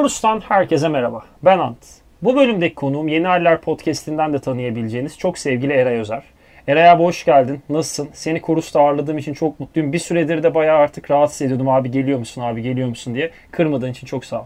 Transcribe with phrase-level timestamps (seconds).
[0.00, 1.24] Chorus'tan herkese merhaba.
[1.42, 1.76] Ben Ant.
[2.22, 6.22] Bu bölümdeki konuğum Yeni Haller Podcast'inden de tanıyabileceğiniz çok sevgili Eray Özer.
[6.68, 7.62] Eray abi hoş geldin.
[7.68, 8.08] Nasılsın?
[8.12, 9.92] Seni Chorus'ta ağırladığım için çok mutluyum.
[9.92, 11.68] Bir süredir de bayağı artık rahatsız ediyordum.
[11.68, 13.30] Abi geliyor musun, abi geliyor musun diye.
[13.50, 14.44] Kırmadığın için çok sağ ol.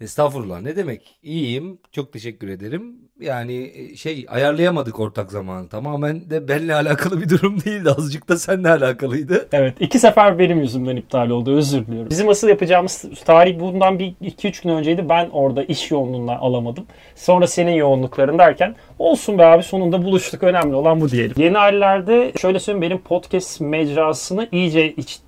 [0.00, 1.18] Estağfurullah ne demek?
[1.22, 1.78] İyiyim.
[1.92, 2.96] Çok teşekkür ederim.
[3.20, 5.68] Yani e, şey ayarlayamadık ortak zamanı.
[5.68, 7.90] Tamamen de benle alakalı bir durum değildi.
[7.90, 9.48] Azıcık da seninle alakalıydı.
[9.52, 12.10] Evet iki sefer benim yüzümden iptal oldu özür diliyorum.
[12.10, 15.08] Bizim asıl yapacağımız tarih bundan bir 2-3 gün önceydi.
[15.08, 16.86] Ben orada iş yoğunluğundan alamadım.
[17.14, 20.42] Sonra senin yoğunlukların derken olsun be abi sonunda buluştuk.
[20.42, 21.34] Önemli olan bu diyelim.
[21.36, 25.18] Yeni hallerde şöyle söyleyeyim benim podcast mecrasını iyice iç,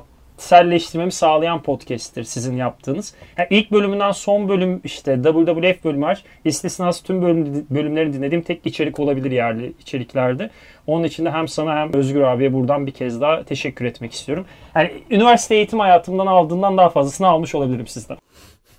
[0.43, 3.15] selleştirmemi sağlayan podcast'tir sizin yaptığınız.
[3.39, 6.25] Yani ilk bölümünden son bölüm işte WWF bölümü var.
[6.45, 10.51] İstisnası tüm bölüm, bölümleri dinlediğim tek içerik olabilir yerli içeriklerde.
[10.87, 14.47] Onun için de hem sana hem Özgür abiye buradan bir kez daha teşekkür etmek istiyorum.
[14.75, 18.17] Yani üniversite eğitim hayatımdan aldığından daha fazlasını almış olabilirim sizden.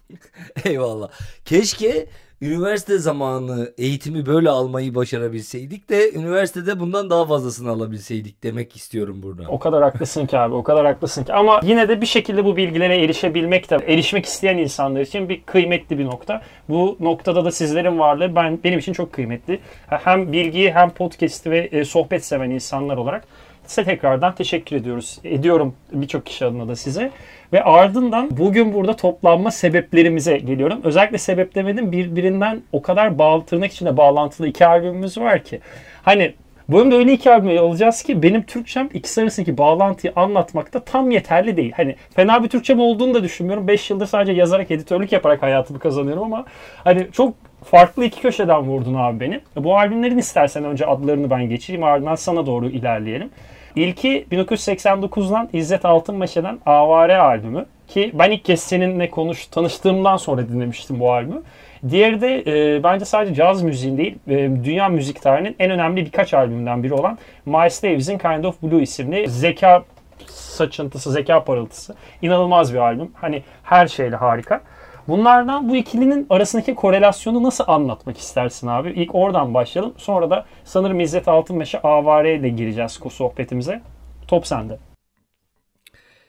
[0.66, 1.09] Eyvallah.
[1.45, 2.05] Keşke
[2.44, 9.44] üniversite zamanı eğitimi böyle almayı başarabilseydik de üniversitede bundan daha fazlasını alabilseydik demek istiyorum burada.
[9.47, 12.58] O kadar haklısın ki abi o kadar haklısın ki ama yine de bir şekilde bu
[12.58, 16.41] bilgilere erişebilmek de erişmek isteyen insanlar için bir kıymetli bir nokta.
[16.69, 19.59] Bu noktada da sizlerin varlığı ben benim için çok kıymetli.
[19.88, 23.28] Hem bilgiyi hem podcast'i ve e, sohbet seven insanlar olarak
[23.67, 25.19] size tekrardan teşekkür ediyoruz.
[25.23, 27.11] Ediyorum birçok kişi adına da size.
[27.53, 30.81] Ve ardından bugün burada toplanma sebeplerimize geliyorum.
[30.83, 35.59] Özellikle sebep demedim birbirinden o kadar bağlı, tırnak içinde bağlantılı iki albümümüz var ki.
[36.03, 36.33] Hani
[36.69, 41.57] bu bölümde öyle iki albüm alacağız ki benim Türkçem ikisi arasındaki bağlantıyı anlatmakta tam yeterli
[41.57, 41.71] değil.
[41.75, 43.67] Hani fena bir Türkçem olduğunu da düşünmüyorum.
[43.67, 46.45] 5 yıldır sadece yazarak, editörlük yaparak hayatımı kazanıyorum ama
[46.83, 49.39] hani çok farklı iki köşeden vurdun abi beni.
[49.55, 53.29] Bu albümlerin istersen önce adlarını ben geçeyim ardından sana doğru ilerleyelim.
[53.75, 57.66] İlki 1989'dan İzzet Altınmeşe'den Avare albümü.
[57.88, 61.41] Ki ben ilk kez seninle konuş, tanıştığımdan sonra dinlemiştim bu albümü.
[61.89, 66.34] Diğeri de e, bence sadece caz müziğin değil, e, dünya müzik tarihinin en önemli birkaç
[66.34, 69.84] albümünden biri olan Miles Davis'in Kind of Blue isimli zeka
[70.28, 71.95] saçıntısı, zeka parıltısı.
[72.22, 73.11] İnanılmaz bir albüm.
[73.13, 74.61] Hani her şeyle harika.
[75.08, 78.90] Bunlardan bu ikilinin arasındaki korelasyonu nasıl anlatmak istersin abi?
[78.90, 79.94] İlk oradan başlayalım.
[79.97, 83.81] Sonra da sanırım İzzet Altınmeşe Avare ile gireceğiz sohbetimize.
[84.28, 84.80] Top sende.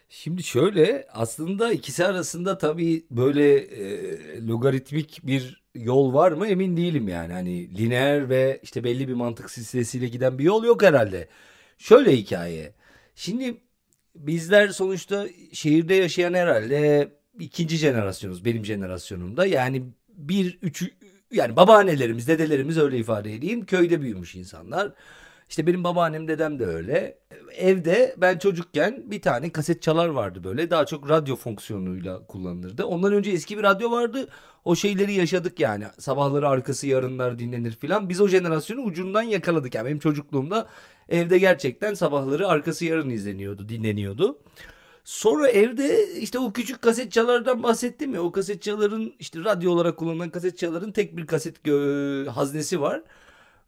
[0.08, 7.08] Şimdi şöyle aslında ikisi arasında tabii böyle e, logaritmik bir yol var mı emin değilim
[7.08, 7.32] yani.
[7.32, 11.28] Hani lineer ve işte belli bir mantık silsilesiyle giden bir yol yok herhalde.
[11.78, 12.72] Şöyle hikaye.
[13.14, 13.56] Şimdi
[14.14, 17.08] bizler sonuçta şehirde yaşayan herhalde
[17.38, 19.46] ikinci jenerasyonuz benim jenerasyonumda.
[19.46, 20.84] Yani bir, üç,
[21.30, 23.66] yani babaannelerimiz, dedelerimiz öyle ifade edeyim.
[23.66, 24.92] Köyde büyümüş insanlar.
[25.48, 27.18] İşte benim babaannem dedem de öyle.
[27.56, 30.70] Evde ben çocukken bir tane kaset çalar vardı böyle.
[30.70, 32.84] Daha çok radyo fonksiyonuyla kullanılırdı.
[32.84, 34.28] Ondan önce eski bir radyo vardı.
[34.64, 35.84] O şeyleri yaşadık yani.
[35.98, 38.08] Sabahları arkası yarınlar dinlenir filan.
[38.08, 39.74] Biz o jenerasyonu ucundan yakaladık.
[39.74, 40.68] Yani benim çocukluğumda
[41.08, 44.38] evde gerçekten sabahları arkası yarın izleniyordu, dinleniyordu.
[45.04, 48.22] Sonra evde işte o küçük kasetçalardan bahsettim ya.
[48.22, 51.68] O kasetçaların işte radyo olarak kullanılan kasetçaların tek bir kaset
[52.28, 53.02] haznesi var.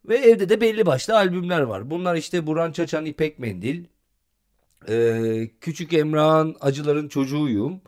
[0.05, 1.89] Ve evde de belli başlı albümler var.
[1.91, 3.85] Bunlar işte Burhan Çaçan İpek Mendil.
[4.89, 7.81] Ee, Küçük Emrah'ın Acıların Çocuğuyum.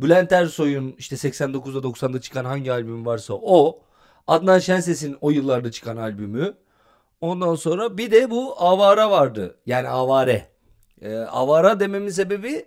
[0.00, 3.82] Bülent Ersoy'un işte 89'da 90'da çıkan hangi albüm varsa o.
[4.26, 6.54] Adnan Şenses'in o yıllarda çıkan albümü.
[7.20, 9.56] Ondan sonra bir de bu Avara vardı.
[9.66, 10.51] Yani Avare.
[11.02, 12.64] Ee, avara dememin sebebi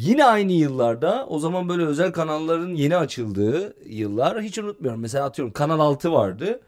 [0.00, 5.00] yine aynı yıllarda o zaman böyle özel kanalların yeni açıldığı yıllar hiç unutmuyorum.
[5.00, 6.60] Mesela atıyorum Kanal 6 vardı.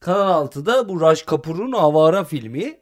[0.00, 2.74] Kanal 6'da bu Raj Kapur'un Avara filmi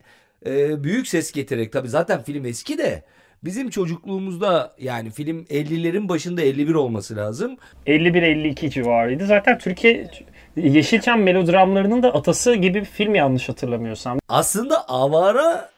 [0.47, 3.04] e, büyük ses getirerek tabi zaten film eski de
[3.44, 7.56] bizim çocukluğumuzda yani film 50'lerin başında 51 olması lazım.
[7.87, 9.26] 51-52 civarıydı.
[9.26, 10.10] Zaten Türkiye
[10.56, 14.19] Yeşilçam melodramlarının da atası gibi bir film yanlış hatırlamıyorsam.
[14.28, 15.70] Aslında Avara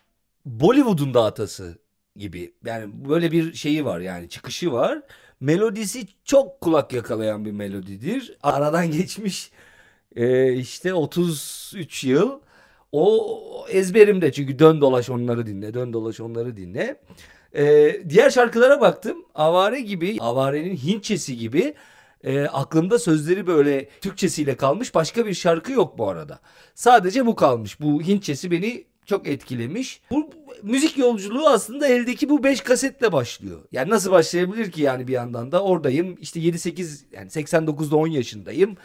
[0.47, 1.79] Bollywood'un da atası
[2.17, 2.55] gibi.
[2.65, 5.03] Yani böyle bir şeyi var yani çıkışı var.
[5.41, 8.39] Melodisi çok kulak yakalayan bir melodidir.
[8.43, 9.51] Aradan geçmiş
[10.17, 12.41] e, işte 33 yıl.
[12.93, 17.01] O ezberimde çünkü dön dolaş onları dinle, dön dolaş onları dinle.
[17.55, 19.25] E, diğer şarkılara baktım.
[19.35, 21.75] Avare gibi, Avare'nin Hintçesi gibi
[22.25, 26.41] e, aklımda sözleri böyle Türkçesiyle kalmış başka bir şarkı yok bu arada.
[26.75, 27.81] Sadece bu kalmış.
[27.81, 30.01] Bu Hintçesi beni çok etkilemiş.
[30.11, 30.31] Bu
[30.63, 33.61] müzik yolculuğu aslında eldeki bu 5 kasetle başlıyor.
[33.73, 38.77] Yani nasıl başlayabilir ki yani bir yandan da oradayım işte 7-8 yani 89'da 10 yaşındayım.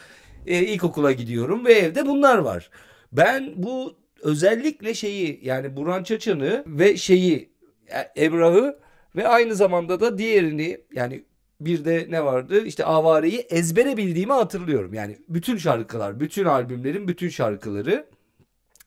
[0.46, 2.70] Ee, ilkokula gidiyorum ve evde bunlar var.
[3.12, 7.50] Ben bu özellikle şeyi yani Burhan Çaçan'ı ve şeyi
[7.88, 8.78] e, Emrah'ı
[9.16, 11.24] ve aynı zamanda da diğerini yani
[11.60, 12.64] bir de ne vardı?
[12.64, 14.94] İşte Avare'yi ezbere bildiğimi hatırlıyorum.
[14.94, 18.06] Yani bütün şarkılar, bütün albümlerin bütün şarkıları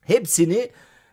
[0.02, 0.70] hepsini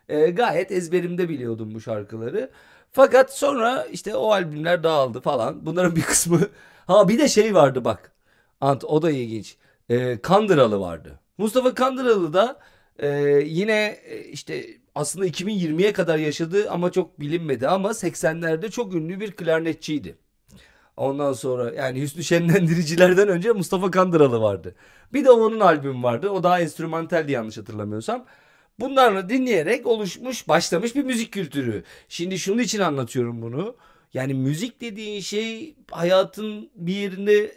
[0.08, 2.50] e, gayet ezberimde biliyordum bu şarkıları.
[2.92, 5.66] Fakat sonra işte o albümler dağıldı falan.
[5.66, 6.40] Bunların bir kısmı
[6.86, 8.12] ha bir de şey vardı bak.
[8.60, 9.56] Ant o da ilginç.
[9.88, 11.20] E, Kandıralı vardı.
[11.38, 12.60] Mustafa Kandıralı da
[12.98, 13.08] e,
[13.46, 19.32] yine e, işte aslında 2020'ye kadar yaşadı ama çok bilinmedi ama 80'lerde çok ünlü bir
[19.32, 20.18] klarnetçiydi.
[20.96, 24.74] Ondan sonra yani Hüsnü Şenlendiricilerden önce Mustafa Kandıralı vardı.
[25.12, 26.30] Bir de onun albümü vardı.
[26.30, 28.24] O daha enstrümantaldi yanlış hatırlamıyorsam.
[28.80, 31.84] Bunlarla dinleyerek oluşmuş, başlamış bir müzik kültürü.
[32.08, 33.76] Şimdi şunun için anlatıyorum bunu.
[34.14, 37.52] Yani müzik dediğin şey hayatın bir yerinde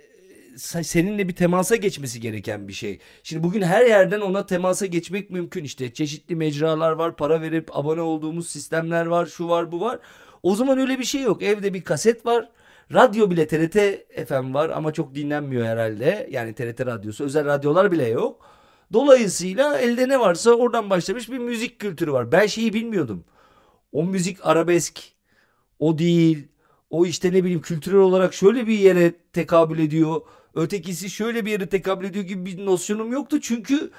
[0.57, 3.00] seninle bir temasa geçmesi gereken bir şey.
[3.23, 5.94] Şimdi bugün her yerden ona temasa geçmek mümkün işte.
[5.94, 10.00] Çeşitli mecralar var, para verip abone olduğumuz sistemler var, şu var, bu var.
[10.44, 11.44] O zaman öyle bir şey yok.
[11.44, 12.50] Evde bir kaset var.
[12.94, 13.77] Radyo bile TRT
[14.27, 16.27] FM var ama çok dinlenmiyor herhalde.
[16.31, 18.50] Yani TRT radyosu, özel radyolar bile yok.
[18.94, 22.32] Dolayısıyla elde ne varsa oradan başlamış bir müzik kültürü var.
[22.32, 23.24] Ben şeyi bilmiyordum.
[23.92, 25.00] O müzik arabesk,
[25.80, 26.48] o değil,
[26.90, 30.22] o işte ne bileyim kültürel olarak şöyle bir yere tekabül ediyor.
[30.56, 33.42] Ötekisi şöyle bir yere tekabül ediyor gibi bir nosyonum yoktu.
[33.42, 33.92] Çünkü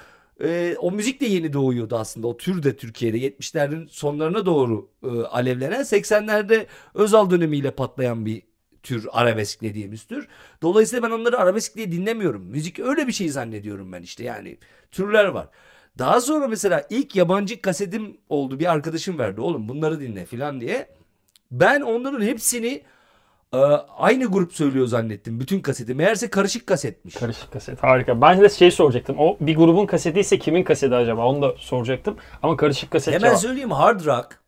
[0.43, 2.27] e, o müzik de yeni doğuyordu aslında.
[2.27, 8.41] O tür de Türkiye'de 70'lerin sonlarına doğru e, alevlenen 80'lerde Özal dönemiyle patlayan bir
[8.83, 10.27] tür arabesk dediğimiz tür.
[10.61, 12.41] Dolayısıyla ben onları arabesk diye dinlemiyorum.
[12.41, 14.57] Müzik öyle bir şey zannediyorum ben işte yani.
[14.91, 15.47] Türler var.
[15.97, 18.59] Daha sonra mesela ilk yabancı kasetim oldu.
[18.59, 19.41] Bir arkadaşım verdi.
[19.41, 20.87] Oğlum bunları dinle falan diye.
[21.51, 22.83] Ben onların hepsini
[23.53, 23.57] e,
[23.97, 25.39] aynı grup söylüyor zannettim.
[25.39, 25.95] Bütün kaseti.
[25.95, 27.15] Meğerse karışık kasetmiş.
[27.15, 27.83] Karışık kaset.
[27.83, 28.21] Harika.
[28.21, 29.15] Ben de şey soracaktım.
[29.19, 31.25] O bir grubun kaseti ise kimin kaseti acaba?
[31.25, 32.17] Onu da soracaktım.
[32.43, 34.39] Ama karışık kaset Hemen söyleyeyim hard rock.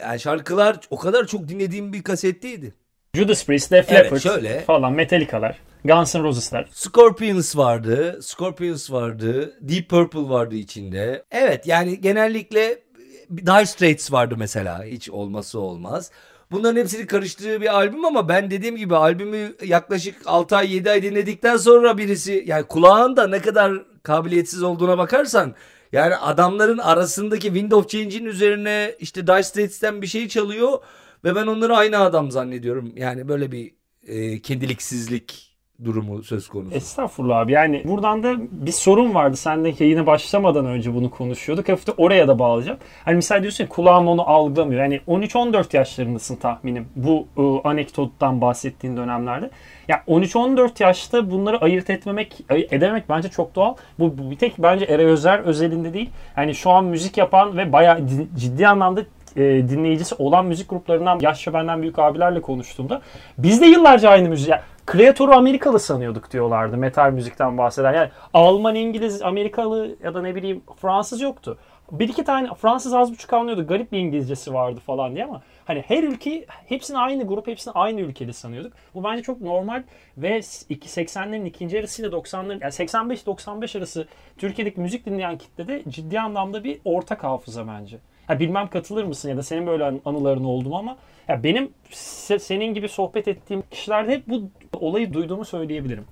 [0.00, 2.74] Yani şarkılar o kadar çok dinlediğim bir kasetteydi.
[3.14, 4.60] Judas Priest, Def Leppard evet, şöyle.
[4.60, 6.68] falan, Metallica'lar, Guns N' Roses'lar.
[6.72, 11.24] Scorpions vardı, Scorpions vardı, Deep Purple vardı içinde.
[11.30, 12.82] Evet yani genellikle
[13.30, 16.10] Dire Straits vardı mesela hiç olması olmaz.
[16.50, 21.02] Bunların hepsini karıştığı bir albüm ama ben dediğim gibi albümü yaklaşık 6 ay 7 ay
[21.02, 23.72] dinledikten sonra birisi yani kulağın ne kadar
[24.02, 25.54] kabiliyetsiz olduğuna bakarsan
[25.92, 30.78] yani adamların arasındaki window change'in üzerine işte Dire Straits'ten bir şey çalıyor
[31.24, 32.92] ve ben onları aynı adam zannediyorum.
[32.96, 33.74] Yani böyle bir
[34.06, 35.50] e, kendiliksizlik
[35.84, 36.74] durumu söz konusu.
[36.74, 37.52] Estağfurullah abi.
[37.52, 39.36] Yani buradan da bir sorun vardı.
[39.36, 41.68] Sen de yayına başlamadan önce bunu konuşuyorduk.
[41.68, 42.78] Hafifte oraya da bağlayacağım.
[43.04, 44.82] Hani misal diyorsun ya kulağım onu algılamıyor.
[44.82, 46.88] Yani 13-14 yaşlarındasın tahminim.
[46.96, 49.50] Bu e, anekdottan bahsettiğin dönemlerde.
[49.88, 53.74] Ya 13-14 yaşta bunları ayırt etmemek, edememek bence çok doğal.
[53.98, 56.10] Bu, bu bir tek bence Eray Özer özelinde değil.
[56.36, 58.06] Yani şu an müzik yapan ve bayağı
[58.36, 59.02] ciddi anlamda
[59.36, 63.00] e, dinleyicisi olan müzik gruplarından yaşça benden büyük abilerle konuştuğumda
[63.38, 67.94] biz de yıllarca aynı müzik yani Kreatörü Amerikalı sanıyorduk diyorlardı metal müzikten bahseder.
[67.94, 71.58] Yani Alman, İngiliz, Amerikalı ya da ne bileyim Fransız yoktu.
[71.90, 73.66] Bir iki tane Fransız az buçuk anlıyordu.
[73.66, 78.00] Garip bir İngilizcesi vardı falan diye ama hani her ülke hepsini aynı grup, hepsini aynı
[78.00, 78.72] ülkeli sanıyorduk.
[78.94, 79.82] Bu bence çok normal
[80.16, 84.06] ve 80'lerin ikinci yarısıyla 90'ların yani 85-95 arası
[84.38, 87.98] Türkiye'deki müzik dinleyen kitlede ciddi anlamda bir ortak hafıza bence.
[88.30, 92.38] Ha, bilmem katılır mısın ya da senin böyle anıların oldu mu ama ya benim se-
[92.38, 96.04] senin gibi sohbet ettiğim kişilerde hep bu olayı duyduğumu söyleyebilirim.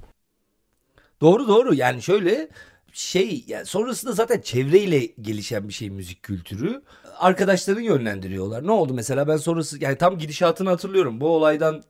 [1.21, 2.49] Doğru doğru yani şöyle
[2.93, 6.83] şey yani sonrasında zaten çevreyle gelişen bir şey müzik kültürü.
[7.19, 8.67] Arkadaşlarını yönlendiriyorlar.
[8.67, 11.21] Ne oldu mesela ben sonrası yani tam gidişatını hatırlıyorum.
[11.21, 11.83] Bu olaydan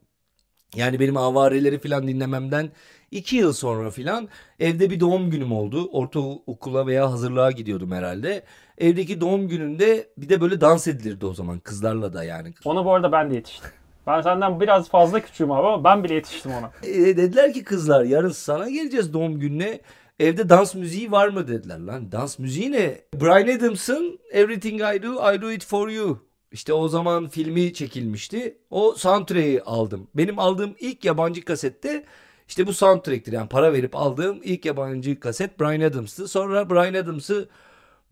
[0.75, 2.70] yani benim avareleri falan dinlememden
[3.11, 4.28] iki yıl sonra falan
[4.61, 5.88] evde bir doğum günüm oldu.
[5.92, 8.44] Ortaokula veya hazırlığa gidiyordum herhalde.
[8.78, 12.54] Evdeki doğum gününde bir de böyle dans edilirdi o zaman kızlarla da yani.
[12.64, 13.70] Ona bu arada ben de yetiştim.
[14.06, 16.70] Ben senden biraz fazla küçüğüm abi ama ben bile yetiştim ona.
[16.82, 19.80] E, dediler ki kızlar yarın sana geleceğiz doğum gününe.
[20.20, 22.12] Evde dans müziği var mı dediler lan.
[22.12, 23.00] Dans müziği ne?
[23.14, 26.18] Brian Adams'ın Everything I Do, I Do It For You.
[26.52, 28.58] İşte o zaman filmi çekilmişti.
[28.70, 30.08] O soundtrack'i aldım.
[30.14, 32.04] Benim aldığım ilk yabancı kasette
[32.49, 33.32] işte bu soundtrack'tir.
[33.32, 36.28] Yani para verip aldığım ilk yabancı kaset Brian Adams'tı.
[36.28, 37.49] Sonra Brian Adams'ı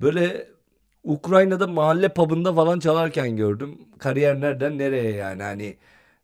[0.00, 0.48] böyle
[1.06, 3.78] Ukrayna'da mahalle pub'ında falan çalarken gördüm.
[3.98, 5.76] Kariyer nereden nereye yani hani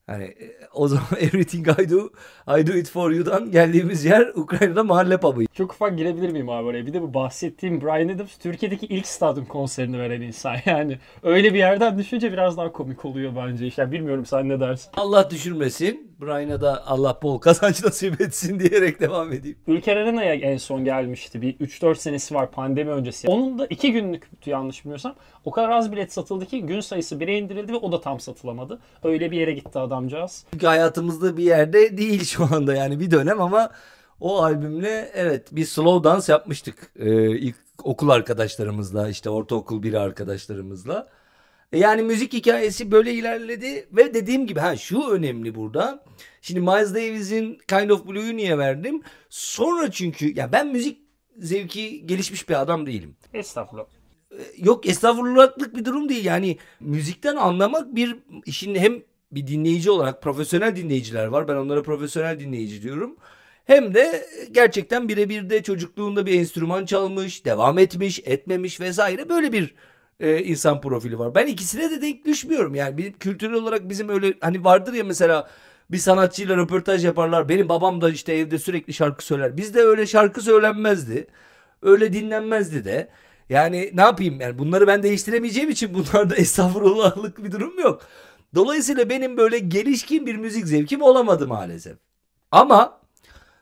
[0.07, 2.11] Hani e, o zaman Everything I Do,
[2.59, 5.45] I Do It For You'dan geldiğimiz yer Ukrayna'da mahalle pub'ı.
[5.55, 6.87] Çok ufak girebilir miyim abi oraya?
[6.87, 10.57] Bir de bu bahsettiğim Brian Adams Türkiye'deki ilk stadyum konserini veren insan.
[10.67, 13.67] Yani öyle bir yerden düşünce biraz daha komik oluyor bence.
[13.67, 14.91] İşte bilmiyorum sen ne dersin?
[14.97, 16.13] Allah düşürmesin.
[16.21, 19.57] Brian'a da Allah bol kazanç nasip etsin diyerek devam edeyim.
[19.67, 21.43] Ülker Arena'ya en son gelmişti.
[21.43, 23.29] Bir 3-4 senesi var pandemi öncesi.
[23.29, 25.15] Onun da 2 günlük yanlış bilmiyorsam.
[25.45, 28.79] O kadar az bilet satıldı ki gün sayısı 1'e indirildi ve o da tam satılamadı.
[29.05, 30.45] Öyle bir yere gitti adam adamcağız.
[30.53, 33.71] Çünkü hayatımızda bir yerde değil şu anda yani bir dönem ama
[34.21, 36.93] o albümle evet bir slow dance yapmıştık.
[36.99, 41.09] Ee, ilk okul arkadaşlarımızla işte ortaokul biri arkadaşlarımızla.
[41.73, 46.05] E, Yani müzik hikayesi böyle ilerledi ve dediğim gibi ha şu önemli burada.
[46.43, 49.03] Şimdi Miles Davis'in Kind of Blue'yu niye verdim?
[49.29, 50.99] Sonra çünkü ya ben müzik
[51.39, 53.17] zevki gelişmiş bir adam değilim.
[53.35, 54.02] Estağfurullah.
[54.57, 56.25] Yok estağfurullahlık bir durum değil.
[56.25, 61.49] Yani müzikten anlamak bir işin hem bir dinleyici olarak profesyonel dinleyiciler var.
[61.49, 63.17] Ben onlara profesyonel dinleyici diyorum.
[63.65, 69.75] Hem de gerçekten birebir de çocukluğunda bir enstrüman çalmış, devam etmiş, etmemiş vesaire böyle bir
[70.21, 71.35] e, insan profili var.
[71.35, 72.75] Ben ikisine de denk düşmüyorum.
[72.75, 75.51] Yani bir kültürel olarak bizim öyle hani vardır ya mesela
[75.91, 77.49] bir sanatçıyla röportaj yaparlar.
[77.49, 79.57] Benim babam da işte evde sürekli şarkı söyler.
[79.57, 81.27] Bizde öyle şarkı söylenmezdi.
[81.83, 83.09] Öyle dinlenmezdi de.
[83.53, 88.03] Yani ne yapayım yani bunları ben değiştiremeyeceğim için bunlarda estağfurullahlık bir durum yok.
[88.55, 91.97] Dolayısıyla benim böyle gelişkin bir müzik zevkim olamadı maalesef.
[92.51, 93.01] Ama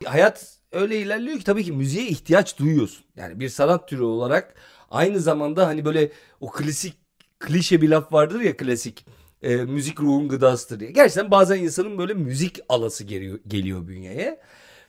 [0.05, 3.05] hayat öyle ilerliyor ki tabii ki müziğe ihtiyaç duyuyorsun.
[3.17, 4.55] Yani bir sanat türü olarak
[4.91, 6.95] aynı zamanda hani böyle o klasik
[7.39, 9.07] klişe bir laf vardır ya klasik
[9.43, 10.91] e, müzik ruhun gıdasıdır diye.
[10.91, 14.41] Gerçekten bazen insanın böyle müzik alası geliyor, geliyor bünyeye.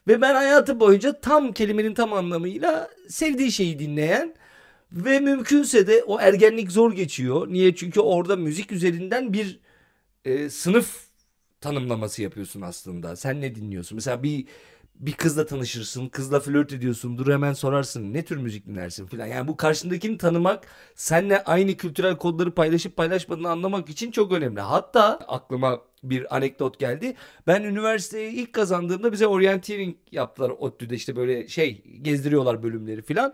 [0.07, 4.35] Ve ben hayatı boyunca tam kelimenin tam anlamıyla sevdiği şeyi dinleyen
[4.91, 7.47] ve mümkünse de o ergenlik zor geçiyor.
[7.47, 7.75] Niye?
[7.75, 9.59] Çünkü orada müzik üzerinden bir
[10.25, 11.05] e, sınıf
[11.61, 13.15] tanımlaması yapıyorsun aslında.
[13.15, 13.95] Sen ne dinliyorsun?
[13.95, 14.45] Mesela bir
[14.95, 19.27] bir kızla tanışırsın, kızla flört ediyorsun, dur hemen sorarsın ne tür müzik dinlersin filan.
[19.27, 24.61] Yani bu karşındakini tanımak, seninle aynı kültürel kodları paylaşıp paylaşmadığını anlamak için çok önemli.
[24.61, 27.15] Hatta aklıma bir anekdot geldi.
[27.47, 33.33] Ben üniversiteyi ilk kazandığımda bize orienteering yaptılar ODTÜ'de işte böyle şey gezdiriyorlar bölümleri filan.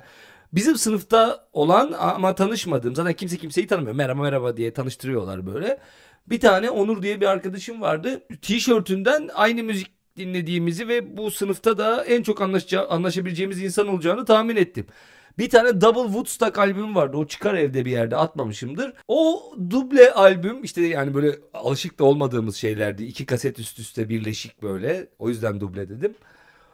[0.53, 3.95] Bizim sınıfta olan ama tanışmadığım zaten kimse kimseyi tanımıyor.
[3.95, 5.79] Merhaba merhaba diye tanıştırıyorlar böyle.
[6.27, 8.23] Bir tane Onur diye bir arkadaşım vardı.
[8.41, 14.55] Tişörtünden aynı müzik dinlediğimizi ve bu sınıfta da en çok anlaşacağı, anlaşabileceğimiz insan olacağını tahmin
[14.55, 14.85] ettim.
[15.37, 17.17] Bir tane Double Woodstock albüm vardı.
[17.17, 18.93] O çıkar evde bir yerde atmamışımdır.
[19.07, 23.03] O duble albüm işte yani böyle alışık da olmadığımız şeylerdi.
[23.03, 25.07] İki kaset üst üste birleşik böyle.
[25.19, 26.15] O yüzden duble dedim.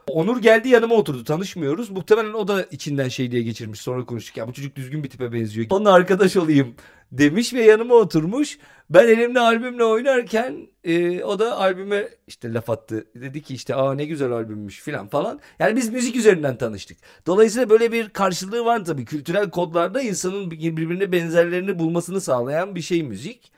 [0.08, 1.24] Onur geldi yanıma oturdu.
[1.24, 1.90] Tanışmıyoruz.
[1.90, 3.82] Muhtemelen o da içinden şey diye geçirmiş.
[3.82, 4.38] Sonra konuştuk.
[4.38, 5.68] Ya bu çocuk düzgün bir tipe benziyor.
[5.70, 6.76] Onunla arkadaş olayım
[7.12, 8.58] demiş ve yanıma oturmuş.
[8.90, 13.06] Ben elimde albümle oynarken e, o da albüme işte laf attı.
[13.16, 15.40] Dedi ki işte aa ne güzel albümmüş filan falan.
[15.60, 16.98] Yani biz müzik üzerinden tanıştık.
[17.26, 19.06] Dolayısıyla böyle bir karşılığı var tabii.
[19.06, 23.52] Kültürel kodlarda insanın birbirine benzerlerini bulmasını sağlayan bir şey müzik.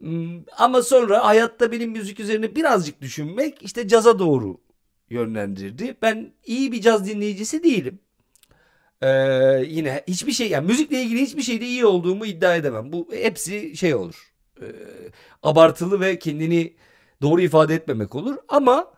[0.00, 4.58] Hmm, Ama sonra hayatta benim müzik üzerine birazcık düşünmek işte caza doğru
[5.14, 5.96] yönlendirdi.
[6.02, 7.98] Ben iyi bir caz dinleyicisi değilim.
[9.02, 9.08] Ee,
[9.68, 12.92] yine hiçbir şey yani müzikle ilgili hiçbir şeyde iyi olduğumu iddia edemem.
[12.92, 14.32] Bu hepsi şey olur.
[14.62, 14.64] Ee,
[15.42, 16.76] abartılı ve kendini
[17.22, 18.36] doğru ifade etmemek olur.
[18.48, 18.94] Ama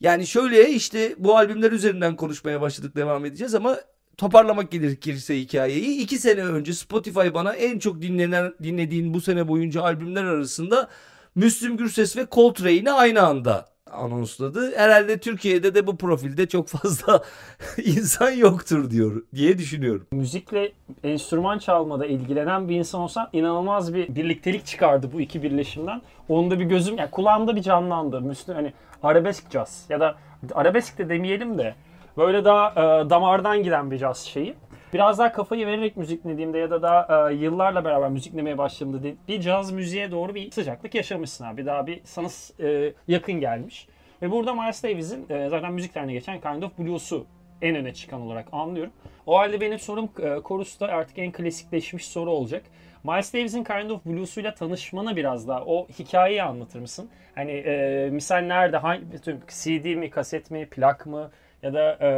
[0.00, 3.78] yani şöyle işte bu albümler üzerinden konuşmaya başladık devam edeceğiz ama
[4.16, 9.82] toparlamak gerekirse hikayeyi iki sene önce Spotify bana en çok dinlenen dinlediğin bu sene boyunca
[9.82, 10.88] albümler arasında
[11.34, 14.76] Müslüm Gürses ve Coltrane'i aynı anda anonsladı.
[14.76, 17.22] Herhalde Türkiye'de de bu profilde çok fazla
[17.84, 20.06] insan yoktur diyor diye düşünüyorum.
[20.12, 20.72] Müzikle
[21.04, 26.02] enstrüman çalmada ilgilenen bir insan olsa inanılmaz bir birliktelik çıkardı bu iki birleşimden.
[26.28, 28.20] Onda bir gözüm, yani kulağımda bir canlandı.
[28.20, 30.16] Müslüm hani arabesk caz ya da
[30.54, 31.74] arabesk de demeyelim de
[32.16, 34.54] böyle daha e, damardan giden bir caz şeyi.
[34.92, 39.02] Biraz daha kafayı vererek müzik dinlediğimde ya da daha e, yıllarla beraber müzik dinlemeye başladığımda
[39.02, 41.66] de- bir caz müziğe doğru bir sıcaklık yaşamışsın abi.
[41.66, 42.28] Daha bir sana
[42.60, 43.88] e, yakın gelmiş.
[44.22, 47.26] Ve burada Miles Davis'in e, zaten müzik tarihine geçen Kind of Blues'u
[47.62, 48.92] en öne çıkan olarak anlıyorum.
[49.26, 52.62] O halde benim sorum e, Chorus'ta artık en klasikleşmiş soru olacak.
[53.04, 57.08] Miles Davis'in Kind of Blues'uyla tanışmanı biraz daha o hikayeyi anlatır mısın?
[57.34, 59.04] Hani e, misal nerede, hangi,
[59.48, 61.30] CD mi, kaset mi, plak mı
[61.62, 62.08] ya da e,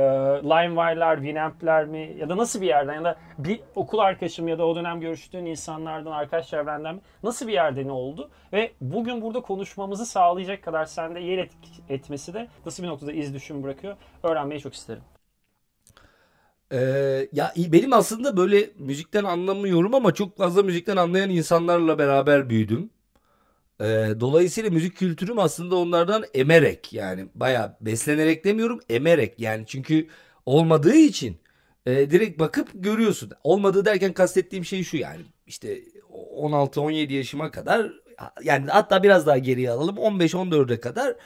[0.45, 4.67] LimeWire'lar, Winamp'ler mi ya da nasıl bir yerden ya da bir okul arkadaşım ya da
[4.67, 8.31] o dönem görüştüğün insanlardan, arkadaş çevrenden mi nasıl bir yerde ne oldu?
[8.53, 11.53] Ve bugün burada konuşmamızı sağlayacak kadar sende yer et-
[11.89, 15.03] etmesi de nasıl bir noktada iz düşüm bırakıyor öğrenmeyi çok isterim.
[16.73, 22.91] Ee, ya benim aslında böyle müzikten anlamıyorum ama çok fazla müzikten anlayan insanlarla beraber büyüdüm.
[23.81, 30.09] Ee, dolayısıyla müzik kültürüm aslında onlardan emerek yani bayağı beslenerek demiyorum emerek yani çünkü
[30.47, 31.37] olmadığı için
[31.87, 33.33] e, direkt bakıp görüyorsun.
[33.45, 35.79] Olmadığı derken kastettiğim şey şu yani işte
[36.37, 37.93] 16-17 yaşıma kadar
[38.45, 41.17] yani hatta biraz daha geriye alalım 15-14'e kadar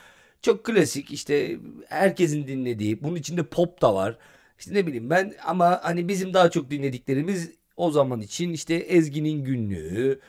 [0.43, 1.59] çok klasik işte
[1.89, 4.19] herkesin dinlediği bunun içinde pop da var.
[4.59, 9.45] İşte ne bileyim ben ama hani bizim daha çok dinlediklerimiz o zaman için işte Ezgi'nin
[9.45, 10.21] günlüğü,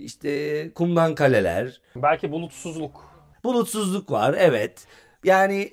[0.00, 1.80] işte Kumdan Kaleler.
[1.96, 3.10] Belki bulutsuzluk.
[3.44, 4.86] Bulutsuzluk var evet.
[5.24, 5.72] Yani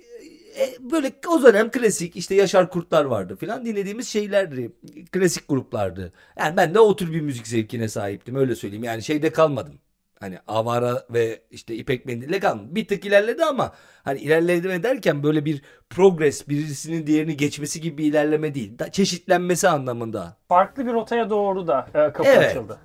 [0.59, 4.71] e, böyle o dönem klasik işte Yaşar Kurtlar vardı filan dinlediğimiz şeylerdi.
[5.11, 6.13] Klasik gruplardı.
[6.39, 8.83] Yani ben de o tür bir müzik zevkine sahiptim öyle söyleyeyim.
[8.83, 9.79] Yani şeyde kalmadım.
[10.19, 12.75] Hani Avara ve işte İpek Mendil'le kalmadım.
[12.75, 18.05] Bir tık ilerledi ama hani ilerleme derken böyle bir progress birisinin diğerini geçmesi gibi bir
[18.05, 18.79] ilerleme değil.
[18.79, 20.37] Da çeşitlenmesi anlamında.
[20.47, 22.51] Farklı bir rotaya doğru da e, kapı Evet.
[22.51, 22.79] açıldı.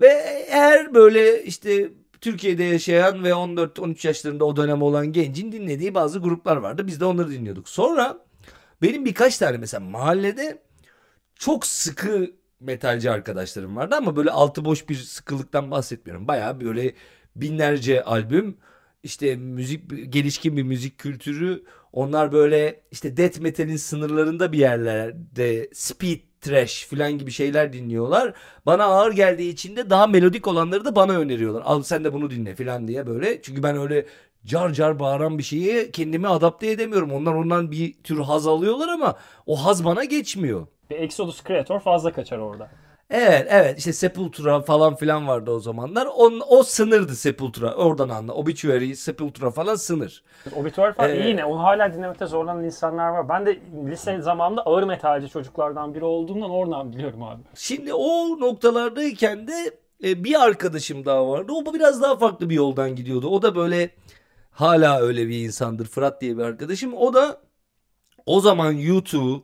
[0.00, 1.90] Ve eğer böyle işte
[2.20, 6.86] Türkiye'de yaşayan ve 14-13 yaşlarında o dönem olan gencin dinlediği bazı gruplar vardı.
[6.86, 7.68] Biz de onları dinliyorduk.
[7.68, 8.18] Sonra
[8.82, 10.62] benim birkaç tane mesela mahallede
[11.34, 16.28] çok sıkı metalci arkadaşlarım vardı ama böyle altı boş bir sıkılıktan bahsetmiyorum.
[16.28, 16.94] Bayağı böyle
[17.36, 18.56] binlerce albüm
[19.02, 26.27] işte müzik gelişkin bir müzik kültürü onlar böyle işte death metal'in sınırlarında bir yerlerde speed
[26.40, 28.34] trash falan gibi şeyler dinliyorlar.
[28.66, 31.62] Bana ağır geldiği için de daha melodik olanları da bana öneriyorlar.
[31.64, 33.42] Al sen de bunu dinle falan diye böyle.
[33.42, 34.06] Çünkü ben öyle
[34.46, 37.12] car car bağıran bir şeye kendimi adapte edemiyorum.
[37.12, 39.16] Onlar ondan bir tür haz alıyorlar ama
[39.46, 40.66] o haz bana geçmiyor.
[40.90, 42.70] Bir Exodus Creator fazla kaçar orada.
[43.10, 46.08] Evet evet işte Sepultura falan filan vardı o zamanlar.
[46.14, 48.32] O, o sınırdı Sepultura oradan anla.
[48.32, 50.22] Obituary, Sepultura falan sınır.
[50.56, 51.44] Obituary falan Ee, iyi yine.
[51.44, 53.28] Onu hala dinlemekte zorlanan insanlar var.
[53.28, 53.58] Ben de
[53.90, 57.42] lise zamanında ağır metalci çocuklardan biri olduğumdan oradan biliyorum abi.
[57.54, 61.52] Şimdi o noktalardayken de e, bir arkadaşım daha vardı.
[61.52, 63.28] O biraz daha farklı bir yoldan gidiyordu.
[63.28, 63.90] O da böyle
[64.50, 65.86] hala öyle bir insandır.
[65.86, 66.94] Fırat diye bir arkadaşım.
[66.94, 67.40] O da
[68.26, 69.42] o zaman U2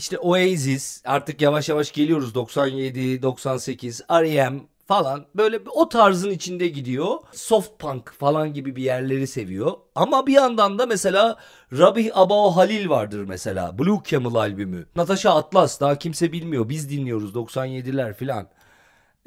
[0.00, 4.60] işte Oasis artık yavaş yavaş geliyoruz 97, 98, R.E.M.
[4.86, 7.18] falan böyle o tarzın içinde gidiyor.
[7.32, 9.72] Soft punk falan gibi bir yerleri seviyor.
[9.94, 11.36] Ama bir yandan da mesela
[11.72, 13.78] Rabih Abao Halil vardır mesela.
[13.78, 14.86] Blue Camel albümü.
[14.96, 16.68] Natasha Atlas daha kimse bilmiyor.
[16.68, 18.48] Biz dinliyoruz 97'ler filan.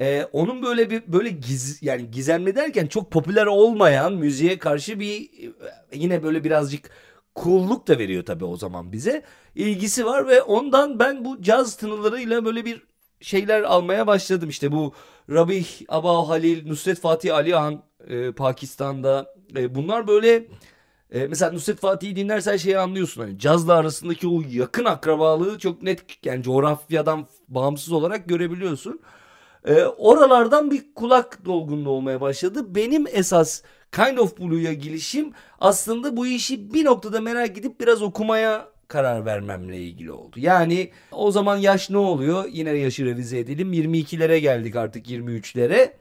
[0.00, 5.22] Ee, onun böyle bir böyle giz yani gizemli derken çok popüler olmayan müziğe karşı bir
[5.22, 5.52] e,
[5.92, 6.90] yine böyle birazcık
[7.36, 9.22] cool'luk da veriyor tabii o zaman bize.
[9.54, 12.82] İlgisi var ve ondan ben bu caz tınılarıyla böyle bir
[13.20, 14.48] şeyler almaya başladım.
[14.48, 14.92] İşte bu
[15.30, 17.54] Rabih Abao Halil, Nusret Fatih Ali
[18.08, 20.48] e, Pakistan'da e, bunlar böyle
[21.10, 26.24] e, mesela Nusret Fatih'i dinlersen şeyi anlıyorsun hani cazla arasındaki o yakın akrabalığı çok net
[26.24, 29.00] yani coğrafyadan bağımsız olarak görebiliyorsun.
[29.64, 32.74] E, oralardan bir kulak dolgunluğu olmaya başladı.
[32.74, 33.62] Benim esas
[33.94, 39.78] Kind of Blue'ya girişim aslında bu işi bir noktada merak edip biraz okumaya karar vermemle
[39.78, 40.36] ilgili oldu.
[40.36, 42.44] Yani o zaman yaş ne oluyor?
[42.52, 43.72] Yine yaşı revize edelim.
[43.72, 45.92] 22'lere geldik artık 23'lere.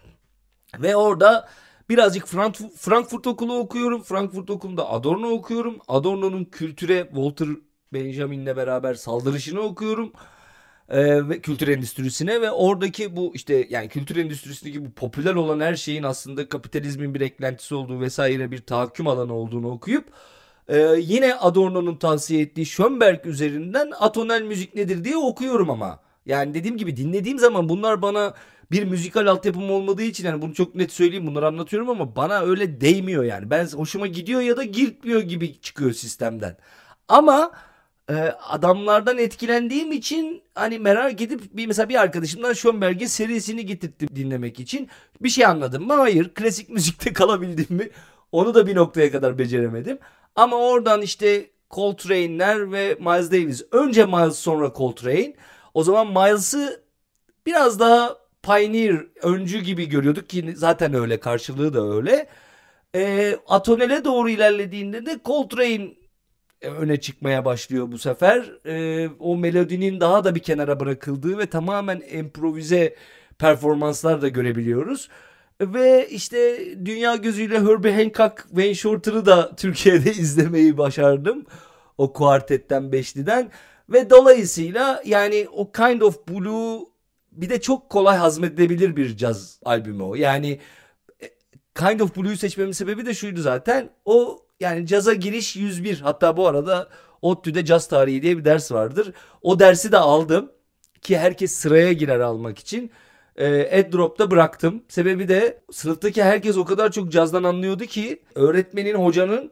[0.79, 1.49] Ve orada
[1.89, 4.03] birazcık Frankfurt, Frankfurt Okulu okuyorum.
[4.03, 5.77] Frankfurt Okulu'nda Adorno okuyorum.
[5.87, 7.47] Adorno'nun kültüre Walter
[7.93, 10.13] Benjamin'le beraber saldırışını okuyorum.
[10.89, 15.75] Ee, ve kültür endüstrisine ve oradaki bu işte yani kültür endüstrisindeki bu popüler olan her
[15.75, 20.05] şeyin aslında kapitalizmin bir eklentisi olduğu vesaire bir tahakküm alanı olduğunu okuyup
[20.67, 25.99] e, yine Adorno'nun tavsiye ettiği Schönberg üzerinden atonel müzik nedir diye okuyorum ama.
[26.25, 28.33] Yani dediğim gibi dinlediğim zaman bunlar bana
[28.71, 32.81] bir müzikal altyapım olmadığı için yani bunu çok net söyleyeyim bunları anlatıyorum ama bana öyle
[32.81, 33.49] değmiyor yani.
[33.49, 36.57] Ben hoşuma gidiyor ya da gitmiyor gibi çıkıyor sistemden.
[37.07, 37.51] Ama
[38.09, 38.13] e,
[38.49, 44.89] adamlardan etkilendiğim için hani merak edip bir mesela bir arkadaşımdan Schönberg'in serisini getirttim dinlemek için.
[45.21, 45.93] Bir şey anladım mı?
[45.93, 46.33] Hayır.
[46.33, 47.89] Klasik müzikte kalabildim mi?
[48.31, 49.99] Onu da bir noktaya kadar beceremedim.
[50.35, 53.63] Ama oradan işte Coltrane'ler ve Miles Davis.
[53.71, 55.33] Önce Miles sonra Coltrane.
[55.73, 56.83] O zaman Miles'ı
[57.45, 62.27] biraz daha pioneer, öncü gibi görüyorduk ki zaten öyle karşılığı da öyle.
[62.95, 66.02] E, Atonel'e doğru ilerlediğinde de Coltrane
[66.63, 68.51] öne çıkmaya başlıyor bu sefer.
[68.65, 72.95] E, o melodinin daha da bir kenara bırakıldığı ve tamamen improvize
[73.37, 75.09] performanslar da görebiliyoruz.
[75.61, 81.45] Ve işte dünya gözüyle Herbie Hancock, Wayne Shorter'ı da Türkiye'de izlemeyi başardım.
[81.97, 83.51] O kuartetten, beşliden.
[83.89, 86.79] Ve dolayısıyla yani o Kind of Blue
[87.31, 90.15] bir de çok kolay hazmedilebilir bir caz albümü o.
[90.15, 90.59] Yani
[91.21, 91.29] e,
[91.75, 93.89] Kind of Blue'yu seçmemin sebebi de şuydu zaten.
[94.05, 95.99] O yani caza giriş 101.
[96.01, 96.89] Hatta bu arada
[97.21, 99.13] ODTÜ'de caz tarihi diye bir ders vardır.
[99.41, 100.51] O dersi de aldım
[101.01, 102.91] ki herkes sıraya girer almak için.
[103.37, 104.83] E, AdDrop'ta bıraktım.
[104.87, 109.51] Sebebi de sınıftaki herkes o kadar çok cazdan anlıyordu ki öğretmenin, hocanın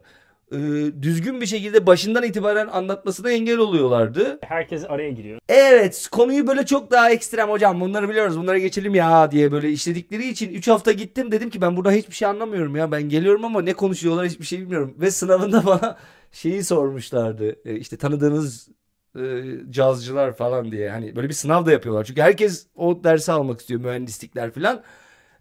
[0.52, 0.58] e,
[1.02, 4.38] düzgün bir şekilde başından itibaren anlatmasına engel oluyorlardı.
[4.42, 5.40] Herkes araya giriyor.
[5.48, 10.28] Evet konuyu böyle çok daha ekstrem hocam bunları biliyoruz bunlara geçelim ya diye böyle işledikleri
[10.28, 13.62] için 3 hafta gittim dedim ki ben burada hiçbir şey anlamıyorum ya ben geliyorum ama
[13.62, 14.94] ne konuşuyorlar hiçbir şey bilmiyorum.
[15.00, 15.98] Ve sınavında bana
[16.32, 18.68] şeyi sormuşlardı e, işte tanıdığınız
[19.16, 22.04] e, cazcılar falan diye hani böyle bir sınav da yapıyorlar.
[22.04, 24.82] Çünkü herkes o dersi almak istiyor mühendislikler falan.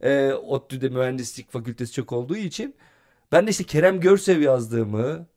[0.01, 2.75] E, ODTÜ'de mühendislik fakültesi çok olduğu için.
[3.31, 5.27] Ben de işte Kerem Görsev yazdığımı,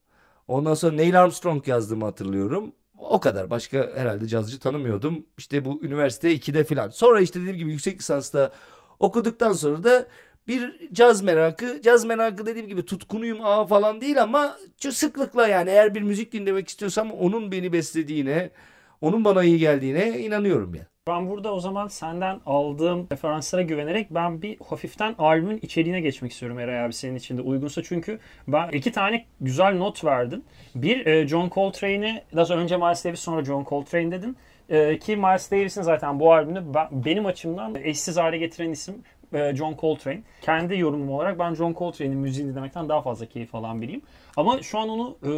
[0.48, 2.72] ondan sonra Neil Armstrong yazdığımı hatırlıyorum.
[2.98, 3.50] O kadar.
[3.50, 5.26] Başka herhalde cazcı tanımıyordum.
[5.38, 6.90] İşte bu üniversite 2'de falan.
[6.90, 8.52] Sonra işte dediğim gibi yüksek lisansta
[9.00, 10.06] okuduktan sonra da
[10.48, 11.80] bir caz merakı.
[11.82, 16.32] Caz merakı dediğim gibi tutkunuyum aa falan değil ama çok sıklıkla yani eğer bir müzik
[16.32, 18.50] dinlemek istiyorsam onun beni beslediğine,
[19.00, 20.86] onun bana iyi geldiğine inanıyorum ya.
[21.08, 26.58] Ben burada o zaman senden aldığım referanslara güvenerek ben bir hafiften albümün içeriğine geçmek istiyorum
[26.58, 27.82] Eray abi senin için de uygunsa.
[27.82, 30.44] Çünkü ben iki tane güzel not verdin.
[30.74, 34.36] Bir e, John Coltrane'i daha önce Miles Davis sonra John Coltrane dedin.
[34.68, 39.76] E, ki Miles Davis'in zaten bu albümü benim açımdan eşsiz hale getiren isim e, John
[39.80, 40.22] Coltrane.
[40.42, 44.02] Kendi yorumum olarak ben John Coltrane'in müziğini dinlemekten daha fazla keyif alan biriyim.
[44.36, 45.28] Ama şu an onu e,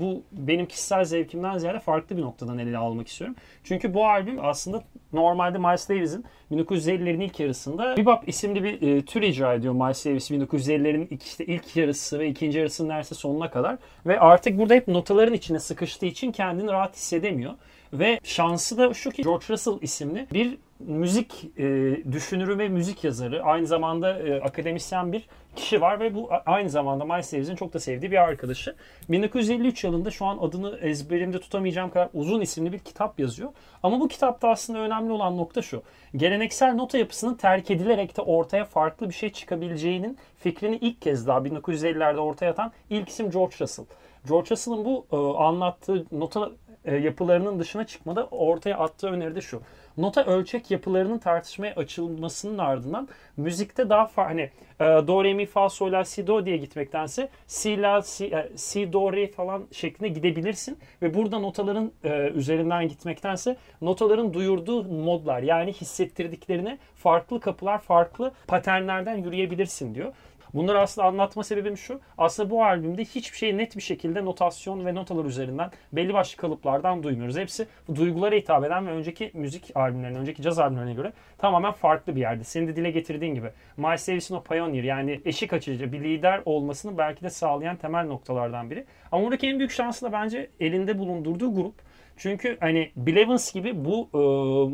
[0.00, 3.36] bu benim kişisel zevkimden ziyade farklı bir noktadan ele almak istiyorum.
[3.64, 9.22] Çünkü bu albüm aslında normalde Miles Davis'in 1950'lerin ilk yarısında Bebop isimli bir e, tür
[9.22, 13.76] icra ediyor Miles Davis 1950'lerin işte ilk yarısı ve ikinci yarısının neredeyse sonuna kadar.
[14.06, 17.52] Ve artık burada hep notaların içine sıkıştığı için kendini rahat hissedemiyor.
[17.92, 21.64] Ve şansı da şu ki George Russell isimli bir müzik e,
[22.12, 23.42] düşünürü ve müzik yazarı.
[23.42, 27.80] Aynı zamanda e, akademisyen bir kişi var ve bu aynı zamanda Miles Davis'in çok da
[27.80, 28.76] sevdiği bir arkadaşı.
[29.08, 33.50] 1953 yılında şu an adını ezberimde tutamayacağım kadar uzun isimli bir kitap yazıyor.
[33.82, 35.82] Ama bu kitapta aslında önemli olan nokta şu.
[36.16, 41.38] Geleneksel nota yapısının terk edilerek de ortaya farklı bir şey çıkabileceğinin fikrini ilk kez daha
[41.38, 43.84] 1950'lerde ortaya atan ilk isim George Russell.
[44.28, 46.50] George Russell'ın bu e, anlattığı nota
[46.84, 49.62] e, yapılarının dışına çıkmada ortaya attığı öneri de şu.
[49.96, 55.68] Nota ölçek yapılarının tartışmaya açılmasının ardından müzikte daha farklı hani e, do re mi fa
[55.68, 60.08] sol la si do diye gitmektense si la si, e, si do re falan şeklinde
[60.08, 61.92] gidebilirsin ve burada notaların
[62.34, 70.12] üzerinden gitmektense notaların duyurduğu modlar yani hissettirdiklerine farklı kapılar, farklı paternlerden yürüyebilirsin diyor.
[70.54, 72.00] Bunları aslında anlatma sebebim şu.
[72.18, 77.02] Aslında bu albümde hiçbir şeyi net bir şekilde notasyon ve notalar üzerinden belli başlı kalıplardan
[77.02, 77.36] duymuyoruz.
[77.36, 82.20] Hepsi duygulara hitap eden ve önceki müzik albümlerine, önceki caz albümlerine göre tamamen farklı bir
[82.20, 82.44] yerde.
[82.44, 86.98] Senin de dile getirdiğin gibi Miles Davis'in o pioneer yani eşik açıcı bir lider olmasını
[86.98, 88.84] belki de sağlayan temel noktalardan biri.
[89.12, 91.74] Ama buradaki en büyük şansı da bence elinde bulundurduğu grup.
[92.16, 94.18] Çünkü hani Bill Evans gibi bu e,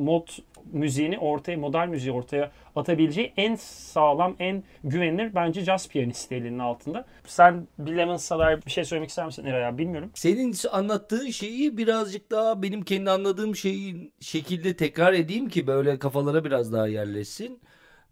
[0.02, 0.28] mod
[0.72, 7.06] müziğini ortaya, modern müziği ortaya atabileceği en sağlam, en güvenilir bence jazz piyanisti elinin altında.
[7.26, 10.10] Sen Bill Evans'a dair bir şey söylemek ister misin Eray Bilmiyorum.
[10.14, 16.44] Senin anlattığın şeyi birazcık daha benim kendi anladığım şeyin şekilde tekrar edeyim ki böyle kafalara
[16.44, 17.60] biraz daha yerleşsin.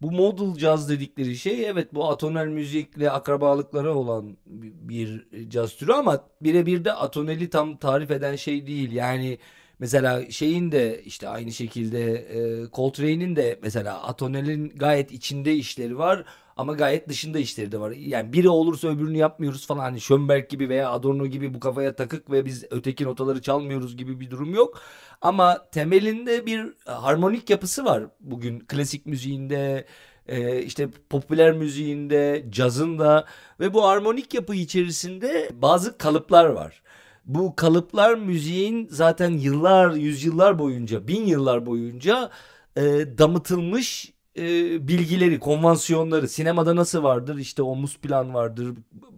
[0.02, 6.24] Bu modal jazz dedikleri şey evet bu atonel müzikle akrabalıkları olan bir caz türü ama
[6.42, 8.92] birebir de atoneli tam tarif eden şey değil.
[8.92, 9.38] Yani
[9.78, 16.24] Mesela şeyin de işte aynı şekilde e, Coltrane'in de mesela Atonel'in gayet içinde işleri var
[16.58, 17.90] ama gayet dışında işleri de var.
[17.90, 19.80] Yani biri olursa öbürünü yapmıyoruz falan.
[19.80, 24.20] Hani Schönberg gibi veya Adorno gibi bu kafaya takık ve biz öteki notaları çalmıyoruz gibi
[24.20, 24.80] bir durum yok.
[25.20, 29.86] Ama temelinde bir harmonik yapısı var bugün klasik müziğinde,
[30.26, 33.26] e, işte popüler müziğinde, cazın da
[33.60, 36.82] ve bu harmonik yapı içerisinde bazı kalıplar var
[37.28, 42.30] bu kalıplar müziğin zaten yıllar, yüzyıllar boyunca, bin yıllar boyunca
[42.76, 42.82] e,
[43.18, 46.28] damıtılmış e, bilgileri, konvansiyonları.
[46.28, 47.38] Sinemada nasıl vardır?
[47.38, 48.74] İşte omuz plan vardır,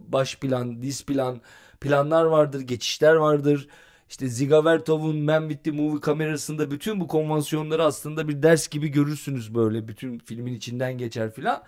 [0.07, 1.41] baş plan, diz plan,
[1.81, 3.67] planlar vardır, geçişler vardır.
[4.09, 8.87] İşte Ziga Vertov'un Man with the Movie kamerasında bütün bu konvansiyonları aslında bir ders gibi
[8.87, 11.63] görürsünüz böyle bütün filmin içinden geçer filan.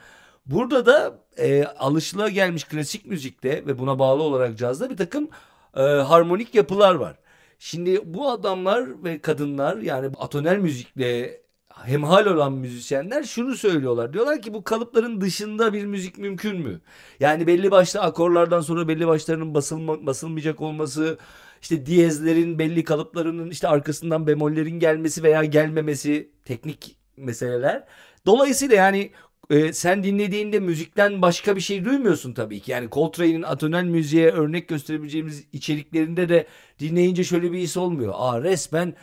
[0.46, 5.30] Burada da e, alışıla gelmiş klasik müzikte ve buna bağlı olarak cazda bir takım
[5.76, 7.16] e, harmonik yapılar var.
[7.60, 11.43] Şimdi bu adamlar ve kadınlar yani atonel müzikle
[11.86, 14.14] hemhal olan müzisyenler şunu söylüyorlar.
[14.14, 16.82] Diyorlar ki bu kalıpların dışında bir müzik mümkün mü?
[17.20, 21.18] Yani belli başlı akorlardan sonra belli başlarının basılma, basılmayacak olması,
[21.62, 27.84] işte diyezlerin belli kalıplarının işte arkasından bemollerin gelmesi veya gelmemesi teknik meseleler.
[28.26, 29.12] Dolayısıyla yani
[29.50, 32.72] e, sen dinlediğinde müzikten başka bir şey duymuyorsun tabii ki.
[32.72, 36.48] Yani Coltrane'in atonel müziğe örnek gösterebileceğimiz içeriklerinde de
[36.80, 38.14] dinleyince şöyle bir his olmuyor.
[38.18, 38.96] Aa resmen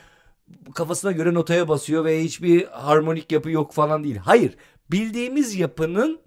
[0.74, 4.16] kafasına göre notaya basıyor ve hiçbir harmonik yapı yok falan değil.
[4.16, 4.56] Hayır
[4.90, 6.20] bildiğimiz yapının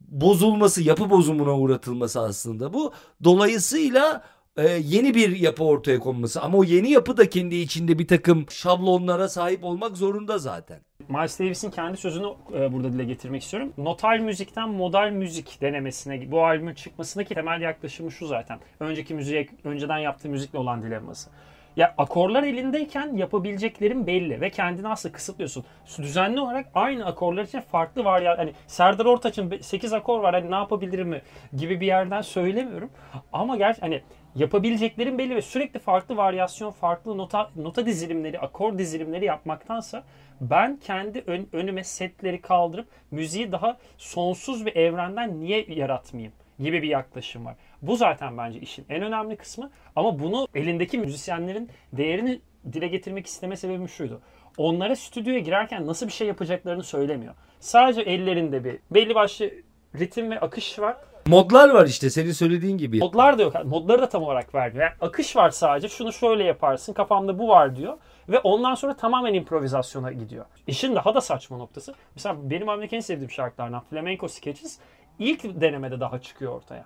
[0.00, 2.92] bozulması, yapı bozumuna uğratılması aslında bu.
[3.24, 4.24] Dolayısıyla
[4.56, 8.46] e, yeni bir yapı ortaya konması ama o yeni yapı da kendi içinde bir takım
[8.50, 10.80] şablonlara sahip olmak zorunda zaten.
[11.08, 13.72] Miles Davis'in kendi sözünü e, burada dile getirmek istiyorum.
[13.78, 18.58] Notal müzikten modal müzik denemesine, bu albümün çıkmasındaki temel yaklaşımı şu zaten.
[18.80, 21.30] Önceki müziğe, önceden yaptığı müzikle olan dilemması.
[21.76, 25.64] Ya akorlar elindeyken yapabileceklerin belli ve kendini aslında kısıtlıyorsun.
[25.98, 30.50] Düzenli olarak aynı akorlar için farklı var ya hani Serdar Ortaç'ın 8 akor var hani
[30.50, 31.22] ne yapabilirim mi
[31.56, 32.90] gibi bir yerden söylemiyorum.
[33.32, 34.02] Ama gerçi hani
[34.34, 40.02] yapabileceklerin belli ve sürekli farklı varyasyon, farklı nota nota dizilimleri, akor dizilimleri yapmaktansa
[40.40, 46.88] ben kendi ön, önüme setleri kaldırıp müziği daha sonsuz bir evrenden niye yaratmayayım gibi bir
[46.88, 47.54] yaklaşım var.
[47.82, 52.40] Bu zaten bence işin en önemli kısmı ama bunu elindeki müzisyenlerin değerini
[52.72, 54.20] dile getirmek isteme sebebim şuydu.
[54.56, 57.34] Onlara stüdyoya girerken nasıl bir şey yapacaklarını söylemiyor.
[57.60, 59.50] Sadece ellerinde bir belli başlı
[59.98, 60.96] ritim ve akış var.
[61.26, 62.98] Modlar var işte senin söylediğin gibi.
[62.98, 63.64] Modlar da yok.
[63.64, 64.84] Modları da tam olarak vermiyor.
[64.84, 65.88] Yani akış var sadece.
[65.88, 66.92] Şunu şöyle yaparsın.
[66.92, 67.98] Kafamda bu var diyor.
[68.28, 70.44] Ve ondan sonra tamamen improvizasyona gidiyor.
[70.66, 71.94] İşin daha da saçma noktası.
[72.14, 74.78] Mesela benim abimdeki en sevdiğim şarkılardan Flamenco Sketches
[75.18, 76.84] ilk denemede daha çıkıyor ortaya.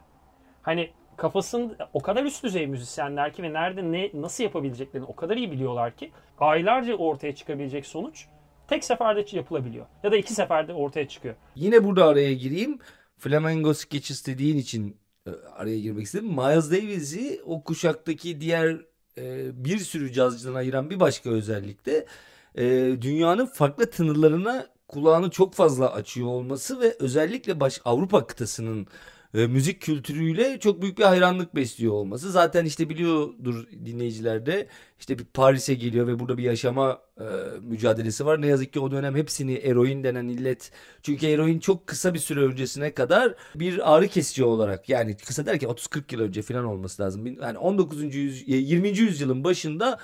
[0.66, 5.36] Hani kafasın o kadar üst düzey müzisyenler ki ve nerede ne nasıl yapabileceklerini o kadar
[5.36, 8.26] iyi biliyorlar ki aylarca ortaya çıkabilecek sonuç
[8.68, 9.86] tek seferde yapılabiliyor.
[10.02, 11.34] Ya da iki seferde ortaya çıkıyor.
[11.54, 12.78] Yine burada araya gireyim.
[13.18, 16.26] Flamengo Sketches dediğin için e, araya girmek istedim.
[16.26, 18.80] Miles Davis'i o kuşaktaki diğer
[19.18, 22.06] e, bir sürü cazcıdan ayıran bir başka özellik de
[22.54, 22.64] e,
[23.02, 28.86] dünyanın farklı tınılarına kulağını çok fazla açıyor olması ve özellikle baş Avrupa kıtasının
[29.34, 32.30] e, müzik kültürüyle çok büyük bir hayranlık besliyor olması.
[32.30, 34.66] Zaten işte biliyordur dinleyiciler de
[35.00, 37.24] işte bir Paris'e geliyor ve burada bir yaşama e,
[37.60, 38.42] mücadelesi var.
[38.42, 40.70] Ne yazık ki o dönem hepsini eroin denen illet.
[41.02, 45.70] Çünkü eroin çok kısa bir süre öncesine kadar bir ağrı kesici olarak yani kısa derken
[45.70, 47.26] 30-40 yıl önce falan olması lazım.
[47.26, 48.14] Yani 19.
[48.14, 48.88] yüz 20.
[48.88, 49.98] yüzyılın başında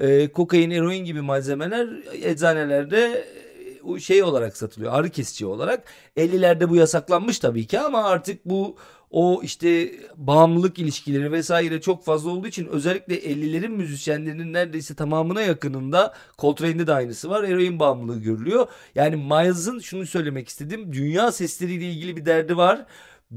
[0.00, 1.88] e, kokain, eroin gibi malzemeler
[2.22, 3.24] eczanelerde
[4.00, 4.92] şey olarak satılıyor.
[4.92, 5.84] Ağrı kesici olarak.
[6.16, 8.76] 50'lerde bu yasaklanmış tabii ki ama artık bu
[9.10, 16.14] o işte bağımlılık ilişkileri vesaire çok fazla olduğu için özellikle 50'lerin müzisyenlerinin neredeyse tamamına yakınında
[16.38, 17.44] Coltrane'de de aynısı var.
[17.44, 18.66] Eroin bağımlılığı görülüyor.
[18.94, 20.92] Yani Miles'ın şunu söylemek istedim.
[20.92, 22.86] Dünya sesleriyle ilgili bir derdi var.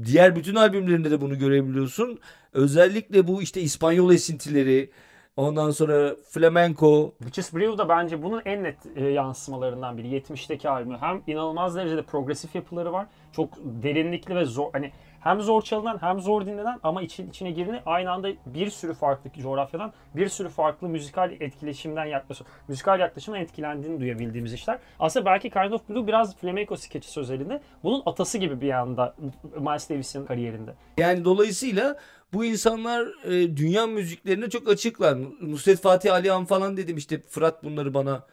[0.04, 2.18] Diğer bütün albümlerinde de bunu görebiliyorsun.
[2.52, 4.90] Özellikle bu işte İspanyol esintileri,
[5.38, 7.14] Ondan sonra Flamenco.
[7.18, 10.08] Witches Brew da bence bunun en net e, yansımalarından biri.
[10.08, 10.96] 70'teki albümü.
[11.00, 13.06] Hem inanılmaz derecede progresif yapıları var.
[13.32, 14.92] Çok derinlikli ve zor hani
[15.28, 19.30] hem zor çalınan hem zor dinlenen ama için, içine girini aynı anda bir sürü farklı
[19.42, 24.78] coğrafyadan bir sürü farklı müzikal etkileşimden yaklaşım, müzikal yaklaşımdan etkilendiğini duyabildiğimiz işler.
[24.98, 29.14] Aslında belki Kind of Blue biraz flamenco sketchi özelinde bunun atası gibi bir anda
[29.58, 30.74] Miles Davis'in kariyerinde.
[30.96, 31.96] Yani dolayısıyla
[32.32, 35.18] bu insanlar e, dünya müziklerine çok açıklar.
[35.40, 38.24] Nusret Fatih Alihan falan dedim işte Fırat bunları bana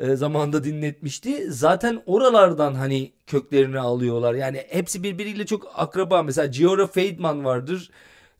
[0.00, 1.52] e, zamanında dinletmişti.
[1.52, 4.34] Zaten oralardan hani köklerini alıyorlar.
[4.34, 6.22] Yani hepsi birbiriyle çok akraba.
[6.22, 7.90] Mesela Giora Feidman vardır.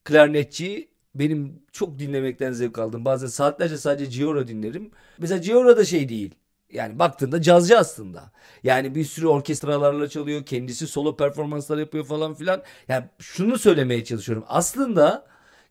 [0.05, 0.91] Klarnetçi.
[1.15, 3.05] Benim çok dinlemekten zevk aldım.
[3.05, 4.91] Bazen saatlerce sadece Giora dinlerim.
[5.19, 6.35] Mesela Giora da şey değil.
[6.73, 8.33] Yani baktığında cazcı aslında.
[8.65, 10.45] Yani bir sürü orkestralarla çalıyor.
[10.47, 12.63] Kendisi solo performanslar yapıyor falan filan.
[12.89, 14.45] Yani şunu söylemeye çalışıyorum.
[14.49, 15.27] Aslında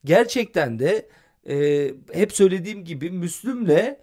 [0.06, 1.10] gerçekten de
[1.50, 3.98] e, hep söylediğim gibi Müslüm'le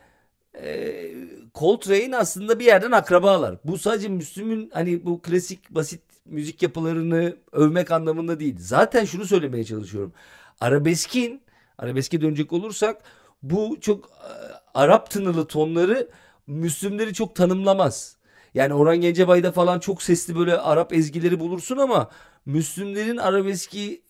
[0.62, 1.10] e,
[1.54, 3.56] Coltrane aslında bir yerden akrabalar.
[3.64, 8.56] Bu sadece Müslüm'ün hani bu klasik basit müzik yapılarını övmek anlamında değil.
[8.58, 10.12] Zaten şunu söylemeye çalışıyorum.
[10.60, 11.42] Arabeskin,
[11.78, 13.02] arabeske dönecek olursak
[13.42, 14.30] bu çok e,
[14.74, 16.08] Arap tınılı tonları
[16.46, 18.16] Müslümleri çok tanımlamaz.
[18.54, 22.10] Yani Orhan Gencebay'da falan çok sesli böyle Arap ezgileri bulursun ama
[22.46, 24.02] Müslümlerin arabeski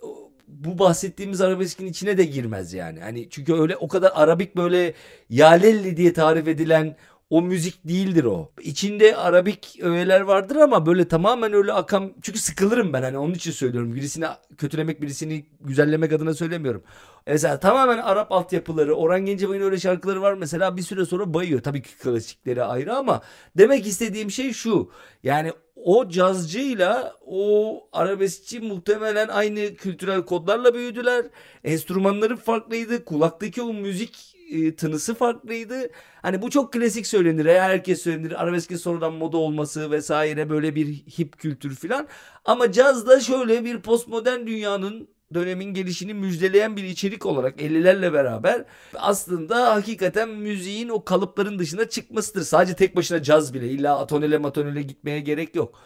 [0.48, 3.00] bu bahsettiğimiz arabeskin içine de girmez yani.
[3.00, 4.94] Hani çünkü öyle o kadar arabik böyle
[5.30, 6.96] yalelli diye tarif edilen
[7.30, 8.52] o müzik değildir o.
[8.60, 13.50] İçinde arabik öğeler vardır ama böyle tamamen öyle akan çünkü sıkılırım ben hani onun için
[13.50, 13.94] söylüyorum.
[13.94, 16.82] Birisini kötülemek birisini güzellemek adına söylemiyorum.
[17.26, 21.62] Mesela tamamen Arap altyapıları, Orhan Gencebay'ın öyle şarkıları var mesela bir süre sonra bayıyor.
[21.62, 23.22] Tabii ki klasikleri ayrı ama
[23.58, 24.90] demek istediğim şey şu.
[25.22, 31.26] Yani o cazcıyla o arabeskçi muhtemelen aynı kültürel kodlarla büyüdüler.
[31.64, 33.04] Enstrümanları farklıydı.
[33.04, 35.88] Kulaktaki o müzik e, tınısı farklıydı.
[36.22, 37.46] Hani bu çok klasik söylenir.
[37.46, 38.42] Herkes söylenir.
[38.42, 42.08] Arabeskin sonradan moda olması vesaire böyle bir hip kültür filan.
[42.44, 48.64] Ama caz da şöyle bir postmodern dünyanın dönemin gelişini müjdeleyen bir içerik olarak 50'lerle beraber
[48.94, 52.42] aslında hakikaten müziğin o kalıpların dışına çıkmasıdır.
[52.42, 55.80] Sadece tek başına caz bile illa atonele matonele gitmeye gerek yok.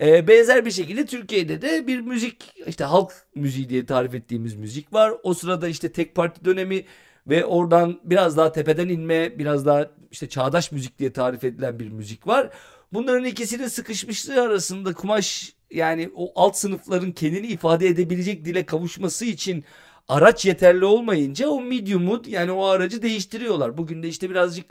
[0.00, 4.92] Ee, benzer bir şekilde Türkiye'de de bir müzik işte halk müziği diye tarif ettiğimiz müzik
[4.92, 5.12] var.
[5.22, 6.84] O sırada işte tek parti dönemi
[7.26, 11.88] ve oradan biraz daha tepeden inme, biraz daha işte çağdaş müzik diye tarif edilen bir
[11.88, 12.50] müzik var.
[12.92, 19.64] Bunların ikisinin sıkışmışlığı arasında kumaş yani o alt sınıfların kendini ifade edebilecek dile kavuşması için
[20.08, 23.78] araç yeterli olmayınca o medium'u yani o aracı değiştiriyorlar.
[23.78, 24.66] Bugün de işte birazcık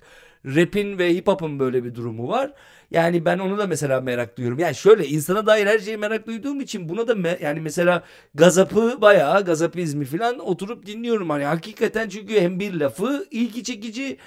[0.45, 2.53] rap'in ve hip hop'un böyle bir durumu var.
[2.91, 4.59] Yani ben onu da mesela merak duyuyorum.
[4.59, 8.03] Yani şöyle insana dair her şeyi merak duyduğum için buna da me- yani mesela
[8.35, 11.29] gazapı bayağı gazapizmi falan oturup dinliyorum.
[11.29, 14.17] Hani hakikaten çünkü hem bir lafı ilgi çekici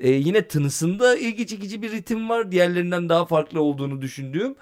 [0.00, 2.52] e, yine tınısında ilgi çekici bir ritim var.
[2.52, 4.54] Diğerlerinden daha farklı olduğunu düşündüğüm.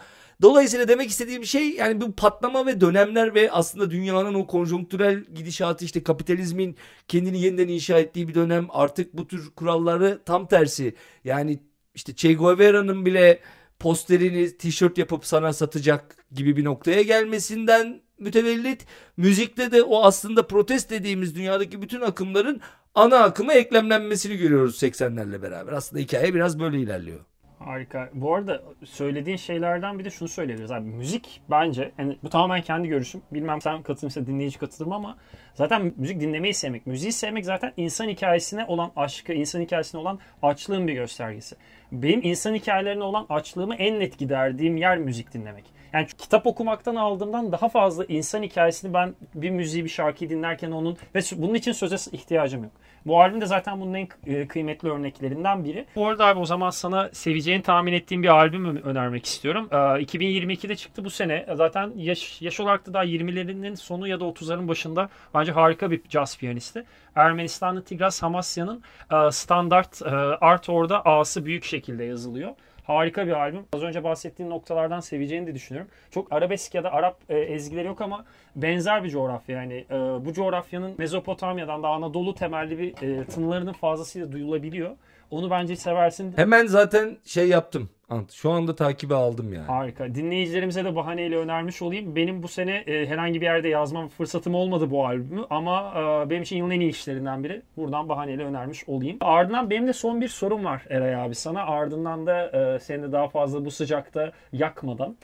[0.43, 5.85] Dolayısıyla demek istediğim şey yani bu patlama ve dönemler ve aslında dünyanın o konjonktürel gidişatı
[5.85, 6.77] işte kapitalizmin
[7.09, 11.59] kendini yeniden inşa ettiği bir dönem artık bu tür kuralları tam tersi yani
[11.95, 13.41] işte Che Guevara'nın bile
[13.79, 20.91] posterini tişört yapıp sana satacak gibi bir noktaya gelmesinden mütevellit müzikte de o aslında protest
[20.91, 22.61] dediğimiz dünyadaki bütün akımların
[22.95, 25.73] ana akıma eklemlenmesini görüyoruz 80'lerle beraber.
[25.73, 27.30] Aslında hikaye biraz böyle ilerliyor.
[27.65, 28.11] Harika.
[28.15, 30.89] Bu arada söylediğin şeylerden bir de şunu söyleyebiliriz abi.
[30.89, 33.23] Müzik bence, yani bu tamamen kendi görüşüm.
[33.33, 35.17] Bilmem sen katılırsa dinleyici katılır ama
[35.55, 36.87] zaten müzik dinlemeyi sevmek.
[36.87, 41.57] Müziği sevmek zaten insan hikayesine olan aşkı, insan hikayesine olan açlığın bir göstergesi.
[41.93, 45.65] Benim insan hikayelerine olan açlığımı en net giderdiğim yer müzik dinlemek.
[45.93, 50.97] Yani kitap okumaktan aldığımdan daha fazla insan hikayesini ben bir müziği, bir şarkıyı dinlerken onun
[51.15, 52.73] ve bunun için söze ihtiyacım yok.
[53.07, 55.87] Bu albüm de zaten bunun en e, kıymetli örneklerinden biri.
[55.97, 59.69] Bu arada abi o zaman sana seveceğini tahmin ettiğim bir albüm önermek istiyorum.
[59.71, 61.47] 2022'de çıktı bu sene.
[61.55, 66.03] Zaten yaş, yaş olarak da daha 20'lerinin sonu ya da 30'ların başında bence harika bir
[66.09, 66.85] caz piyanisti.
[67.15, 68.83] Ermenistanlı Tigras Hamasya'nın
[69.31, 70.03] standart
[70.41, 72.51] art orada A'sı büyük şekilde yazılıyor.
[72.85, 73.63] Harika bir albüm.
[73.73, 75.91] Az önce bahsettiğim noktalardan seveceğini de düşünüyorum.
[76.11, 78.25] Çok arabesk ya da Arap e, ezgileri yok ama
[78.57, 79.57] benzer bir coğrafya.
[79.57, 84.91] Yani e, bu coğrafyanın Mezopotamya'dan da Anadolu temelli bir e, tınılarının fazlasıyla duyulabiliyor.
[85.31, 86.33] Onu bence seversin.
[86.37, 87.89] Hemen zaten şey yaptım.
[88.11, 88.33] Ant.
[88.33, 89.67] Şu anda takibi aldım yani.
[89.67, 90.15] Harika.
[90.15, 92.17] Dinleyicilerimize de bahaneyle önermiş olayım.
[92.17, 96.43] Benim bu sene e, herhangi bir yerde yazmam fırsatım olmadı bu albümü ama e, benim
[96.43, 97.63] için yılın en iyi işlerinden biri.
[97.77, 99.17] Buradan bahaneyle önermiş olayım.
[99.21, 101.63] Ardından benim de son bir sorum var Eray abi sana.
[101.63, 105.17] Ardından da e, seni de daha fazla bu sıcakta yakmadan.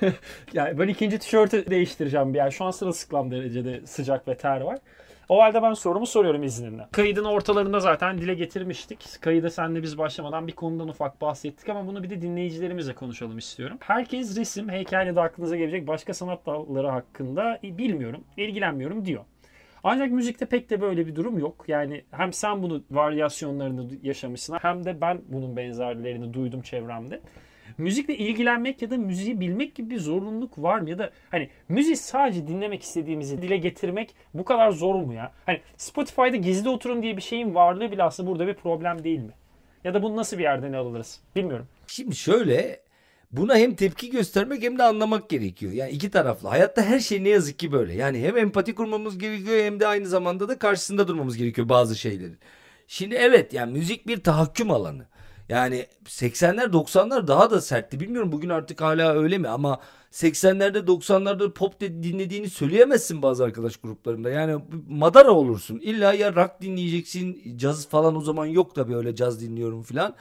[0.52, 2.34] yani ben ikinci tişörtü değiştireceğim.
[2.34, 4.78] Yani şu an sırılsıklam derecede sıcak ve ter var.
[5.28, 6.86] O halde ben sorumu soruyorum izninle.
[6.92, 9.16] Kaydın ortalarında zaten dile getirmiştik.
[9.20, 13.76] Kayıda senle biz başlamadan bir konudan ufak bahsettik ama bunu bir de dinleyicilerimizle konuşalım istiyorum.
[13.80, 19.24] Herkes resim, heykel ya da aklınıza gelecek başka sanat dalları hakkında bilmiyorum, ilgilenmiyorum diyor.
[19.84, 21.64] Ancak müzikte pek de böyle bir durum yok.
[21.68, 27.20] Yani hem sen bunu varyasyonlarını yaşamışsın hem de ben bunun benzerlerini duydum çevremde
[27.78, 30.90] müzikle ilgilenmek ya da müziği bilmek gibi bir zorunluluk var mı?
[30.90, 35.32] Ya da hani müziği sadece dinlemek istediğimizi dile getirmek bu kadar zor mu ya?
[35.46, 39.32] Hani Spotify'da gizli oturum diye bir şeyin varlığı bile aslında burada bir problem değil mi?
[39.84, 41.20] Ya da bunu nasıl bir yerden alırız?
[41.36, 41.66] Bilmiyorum.
[41.86, 42.80] Şimdi şöyle
[43.32, 45.72] buna hem tepki göstermek hem de anlamak gerekiyor.
[45.72, 46.48] Yani iki taraflı.
[46.48, 47.94] Hayatta her şey ne yazık ki böyle.
[47.94, 52.38] Yani hem empati kurmamız gerekiyor hem de aynı zamanda da karşısında durmamız gerekiyor bazı şeylerin.
[52.86, 55.06] Şimdi evet yani müzik bir tahakküm alanı.
[55.48, 58.00] Yani 80'ler 90'lar daha da sertti.
[58.00, 59.80] Bilmiyorum bugün artık hala öyle mi ama
[60.12, 64.30] 80'lerde 90'larda pop dinlediğini söyleyemezsin bazı arkadaş gruplarında.
[64.30, 65.78] Yani madara olursun.
[65.78, 67.56] İlla ya rock dinleyeceksin.
[67.56, 70.14] Caz falan o zaman yok tabii öyle caz dinliyorum falan.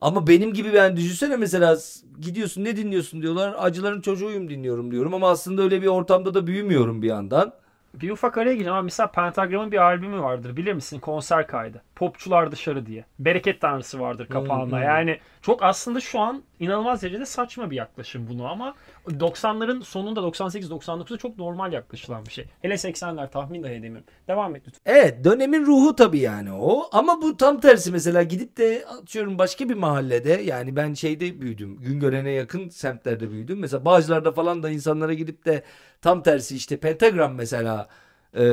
[0.00, 1.78] Ama benim gibi ben düşünsene mesela
[2.20, 3.54] gidiyorsun ne dinliyorsun diyorlar.
[3.58, 7.52] Acıların çocuğuyum dinliyorum diyorum ama aslında öyle bir ortamda da büyümüyorum bir yandan.
[8.00, 11.00] Bir ufak araya gireceğim ama mesela Pentagram'ın bir albümü vardır bilir misin?
[11.00, 11.82] Konser kaydı.
[11.96, 13.04] Popçular Dışarı diye.
[13.18, 14.80] Bereket Tanrısı vardır kapağında.
[14.80, 18.74] Yani çok aslında şu an inanılmaz derecede saçma bir yaklaşım bunu ama
[19.06, 22.44] 90'ların sonunda 98-99'da çok normal yaklaşılan bir şey.
[22.62, 24.06] Hele 80'ler tahmin dahi edemiyorum.
[24.28, 24.80] Devam et lütfen.
[24.86, 26.88] Evet dönemin ruhu tabii yani o.
[26.92, 31.76] Ama bu tam tersi mesela gidip de atıyorum başka bir mahallede yani ben şeyde büyüdüm.
[31.76, 33.58] Güngören'e yakın semtlerde büyüdüm.
[33.58, 35.62] Mesela Bağcılar'da falan da insanlara gidip de
[36.02, 37.88] tam tersi işte pentagram mesela
[38.34, 38.44] e,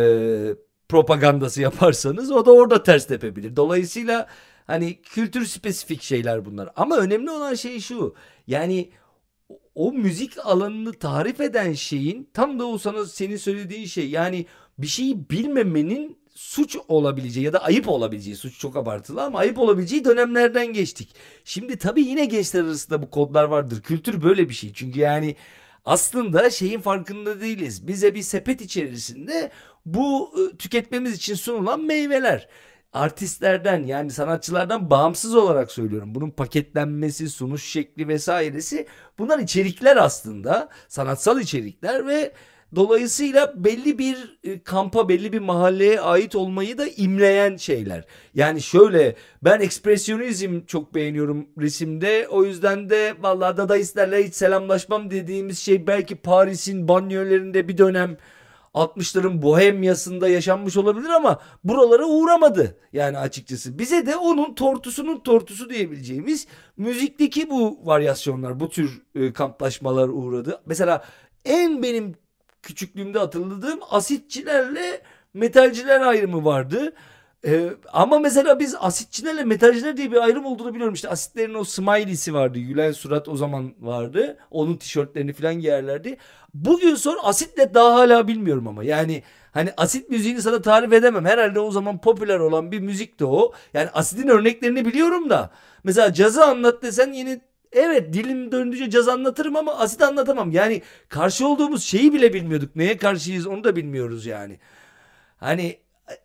[0.90, 3.56] propagandası yaparsanız o da orada ters tepebilir.
[3.56, 4.28] Dolayısıyla
[4.68, 6.70] hani kültür spesifik şeyler bunlar.
[6.76, 8.16] Ama önemli olan şey şu.
[8.48, 8.90] Yani
[9.76, 14.46] o müzik alanını tarif eden şeyin tam da o sana senin söylediğin şey yani
[14.78, 20.06] bir şeyi bilmemenin suç olabileceği ya da ayıp olabileceği suç çok abartılı ama ayıp olabileceği
[20.06, 21.16] dönemlerden geçtik.
[21.44, 23.82] Şimdi tabii yine gençler arasında bu kodlar vardır.
[23.82, 24.74] Kültür böyle bir şey.
[24.74, 25.36] Çünkü yani
[25.86, 27.88] aslında şeyin farkında değiliz.
[27.88, 29.52] Bize bir sepet içerisinde
[29.86, 32.48] bu ıı, tüketmemiz için sunulan meyveler
[32.96, 36.16] artistlerden yani sanatçılardan bağımsız olarak söylüyorum.
[36.16, 38.88] Bunun paketlenmesi, sunuş şekli vesairesi
[39.20, 40.70] bunlar içerikler aslında.
[40.88, 42.32] Sanatsal içerikler ve
[42.76, 48.06] dolayısıyla belli bir ıı, kampa, belli bir mahalleye ait olmayı da imleyen şeyler.
[48.34, 52.28] Yani şöyle ben ekspresyonizm çok beğeniyorum resimde.
[52.30, 58.18] O yüzden de vallahi dadaistlerle hiç selamlaşmam dediğimiz şey belki Paris'in banyolarında bir dönem
[58.76, 62.78] 60'ların bohemyasında yaşanmış olabilir ama buralara uğramadı.
[62.94, 66.48] Yani açıkçası bize de onun tortusunun tortusu diyebileceğimiz
[66.78, 70.62] müzikteki bu varyasyonlar, bu tür e, kamplaşmalar uğradı.
[70.66, 71.06] Mesela
[71.46, 72.16] en benim
[72.62, 75.02] küçüklüğümde hatırladığım asitçilerle
[75.34, 76.94] metalciler ayrımı vardı.
[77.46, 80.94] Ee, ama mesela biz asitçilerle metalciler diye bir ayrım olduğunu biliyorum.
[80.94, 82.60] İşte asitlerin o smiley'si vardı.
[82.60, 84.38] Gülen surat o zaman vardı.
[84.52, 86.18] Onun tişörtlerini falan giyerlerdi.
[86.54, 88.84] Bugün sonra asitle daha hala bilmiyorum ama.
[88.84, 91.26] Yani hani asit müziğini sana tarif edemem.
[91.26, 93.52] Herhalde o zaman popüler olan bir müzikti o.
[93.74, 95.52] Yani asitin örneklerini biliyorum da.
[95.84, 97.42] Mesela cazı anlat desen yine
[97.72, 100.52] Evet dilim döndüğünce caz anlatırım ama asit anlatamam.
[100.52, 102.76] Yani karşı olduğumuz şeyi bile bilmiyorduk.
[102.76, 104.60] Neye karşıyız onu da bilmiyoruz yani.
[105.38, 105.78] Hani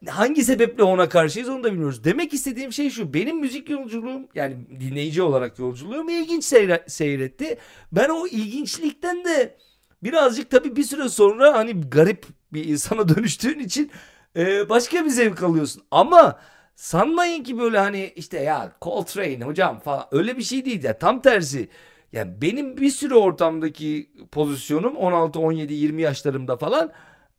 [0.09, 2.05] hangi sebeple ona karşıyız onu da bilmiyoruz.
[2.05, 3.15] Demek istediğim şey şu.
[3.15, 7.59] Benim müzik yolculuğum yani dinleyici olarak yolculuğum ilginç seyre, seyretti.
[7.93, 9.57] Ben o ilginçlikten de
[10.03, 13.91] birazcık tabii bir süre sonra hani garip bir insana dönüştüğün için
[14.37, 15.83] e, başka bir zevk alıyorsun.
[15.91, 16.41] Ama
[16.77, 20.99] sanmayın ki böyle hani işte ya Coltrane hocam falan öyle bir şey değil ya.
[20.99, 21.69] Tam tersi.
[22.13, 26.93] Yani benim bir sürü ortamdaki pozisyonum 16, 17, 20 yaşlarımda falan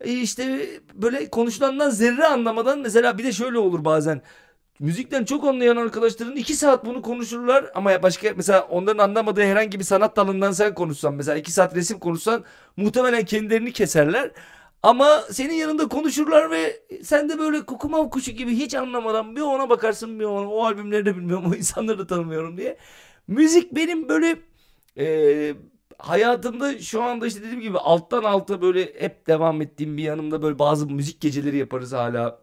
[0.06, 4.22] işte böyle konuşulandan zerre anlamadan mesela bir de şöyle olur bazen.
[4.80, 9.84] Müzikten çok anlayan arkadaşların iki saat bunu konuşurlar ama başka mesela onların anlamadığı herhangi bir
[9.84, 12.44] sanat dalından sen konuşsan mesela iki saat resim konuşsan
[12.78, 14.32] muhtemelen kendilerini keserler.
[14.84, 19.70] Ama senin yanında konuşurlar ve sen de böyle kukumav kuşu gibi hiç anlamadan bir ona
[19.70, 22.78] bakarsın bir ona o albümleri de bilmiyorum o insanları da tanımıyorum diye.
[23.28, 24.38] Müzik benim böyle
[24.98, 25.56] e,
[26.02, 30.60] hayatımda şu anda işte dediğim gibi alttan alta böyle hep devam ettiğim bir yanımda böyle
[30.60, 32.40] bazı müzik geceleri yaparız hala.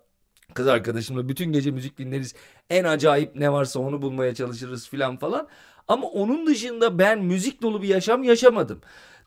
[0.54, 2.34] Kız arkadaşımla bütün gece müzik dinleriz.
[2.70, 5.48] En acayip ne varsa onu bulmaya çalışırız filan falan.
[5.88, 8.80] Ama onun dışında ben müzik dolu bir yaşam yaşamadım.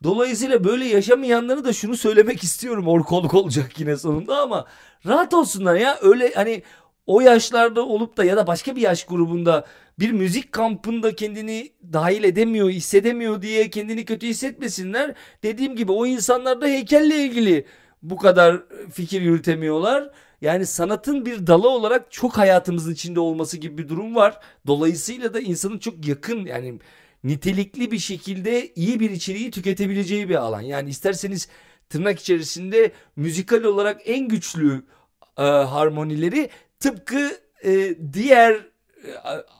[0.03, 2.87] Dolayısıyla böyle yaşamayanlara da şunu söylemek istiyorum.
[2.87, 4.65] Orkoluk olacak yine sonunda ama
[5.05, 5.97] rahat olsunlar ya.
[6.01, 6.63] Öyle hani
[7.05, 9.65] o yaşlarda olup da ya da başka bir yaş grubunda
[10.01, 15.15] bir müzik kampında kendini dahil edemiyor, hissedemiyor diye kendini kötü hissetmesinler.
[15.43, 17.65] Dediğim gibi o insanlar da heykelle ilgili
[18.03, 20.11] bu kadar fikir yürütemiyorlar.
[20.41, 24.39] Yani sanatın bir dalı olarak çok hayatımızın içinde olması gibi bir durum var.
[24.67, 26.79] Dolayısıyla da insanın çok yakın yani
[27.23, 30.61] nitelikli bir şekilde iyi bir içeriği tüketebileceği bir alan.
[30.61, 31.47] Yani isterseniz
[31.89, 34.83] tırnak içerisinde müzikal olarak en güçlü
[35.37, 36.49] e, harmonileri
[36.79, 37.31] tıpkı
[37.63, 38.70] e, diğer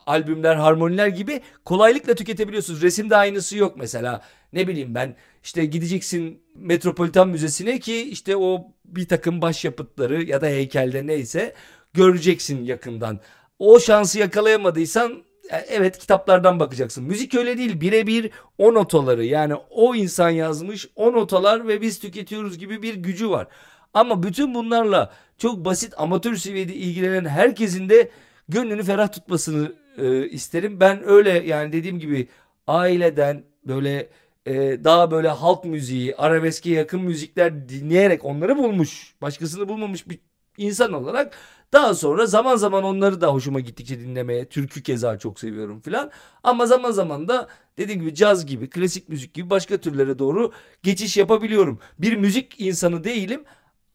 [0.06, 2.82] albümler, harmoniler gibi kolaylıkla tüketebiliyorsunuz.
[2.82, 4.22] Resimde aynısı yok mesela.
[4.52, 10.46] Ne bileyim ben işte gideceksin Metropolitan Müzesi'ne ki işte o bir takım başyapıtları ya da
[10.46, 11.54] heykelde neyse
[11.92, 13.20] göreceksin yakından.
[13.58, 17.04] O şansı yakalayamadıysan e, evet kitaplardan bakacaksın.
[17.04, 17.80] Müzik öyle değil.
[17.80, 23.30] Birebir o notaları yani o insan yazmış o notalar ve biz tüketiyoruz gibi bir gücü
[23.30, 23.46] var.
[23.94, 28.10] Ama bütün bunlarla çok basit amatör seviyede ilgilenen herkesin de
[28.48, 30.80] gönlünü ferah tutmasını e, isterim.
[30.80, 32.28] Ben öyle yani dediğim gibi
[32.66, 34.08] aileden böyle
[34.46, 40.18] e, daha böyle halk müziği, arabeske yakın müzikler dinleyerek onları bulmuş, başkasını bulmamış bir
[40.56, 41.34] insan olarak
[41.72, 46.10] daha sonra zaman zaman onları da hoşuma gittikçe dinlemeye, türkü keza çok seviyorum filan.
[46.42, 51.16] Ama zaman zaman da dediğim gibi caz gibi, klasik müzik gibi başka türlere doğru geçiş
[51.16, 51.78] yapabiliyorum.
[51.98, 53.44] Bir müzik insanı değilim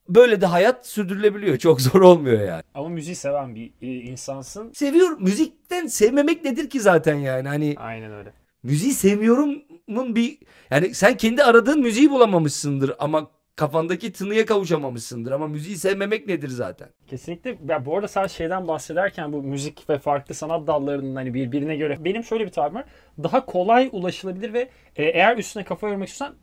[0.10, 1.58] böyle de hayat sürdürülebiliyor.
[1.58, 2.64] Çok zor olmuyor yani.
[2.74, 4.72] Ama müziği seven bir e, insansın.
[4.72, 5.24] Seviyorum.
[5.24, 7.48] Müzikten sevmemek nedir ki zaten yani?
[7.48, 8.34] Hani Aynen öyle.
[8.64, 10.38] Müziği sevmiyorumun bir
[10.72, 16.88] yani sen kendi aradığın müziği bulamamışsındır ama kafandaki tınıya kavuşamamışsındır ama müziği sevmemek nedir zaten?
[17.08, 17.58] Kesinlikle.
[17.70, 22.06] Ya bu arada sen şeyden bahsederken bu müzik ve farklı sanat dallarının hani birbirine göre
[22.06, 22.86] benim şöyle bir tabim var.
[23.24, 26.38] Daha kolay ulaşılabilir ve e, eğer üstüne kafa yormak istiyorsan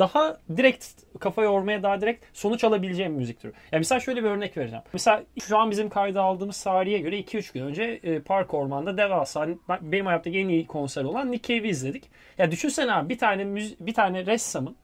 [0.00, 0.86] daha direkt
[1.20, 3.52] kafa yormaya daha direkt sonuç alabileceğim müzik türü.
[3.72, 4.84] Yani mesela şöyle bir örnek vereceğim.
[4.92, 9.48] Mesela şu an bizim kayda aldığımız tarihe göre 2-3 gün önce e, Park Orman'da devasa
[9.80, 12.10] benim hayatımdaki en iyi konser olan Nick Cave'i izledik.
[12.38, 14.76] Ya düşünsene abi bir tane müzi- bir tane ressamın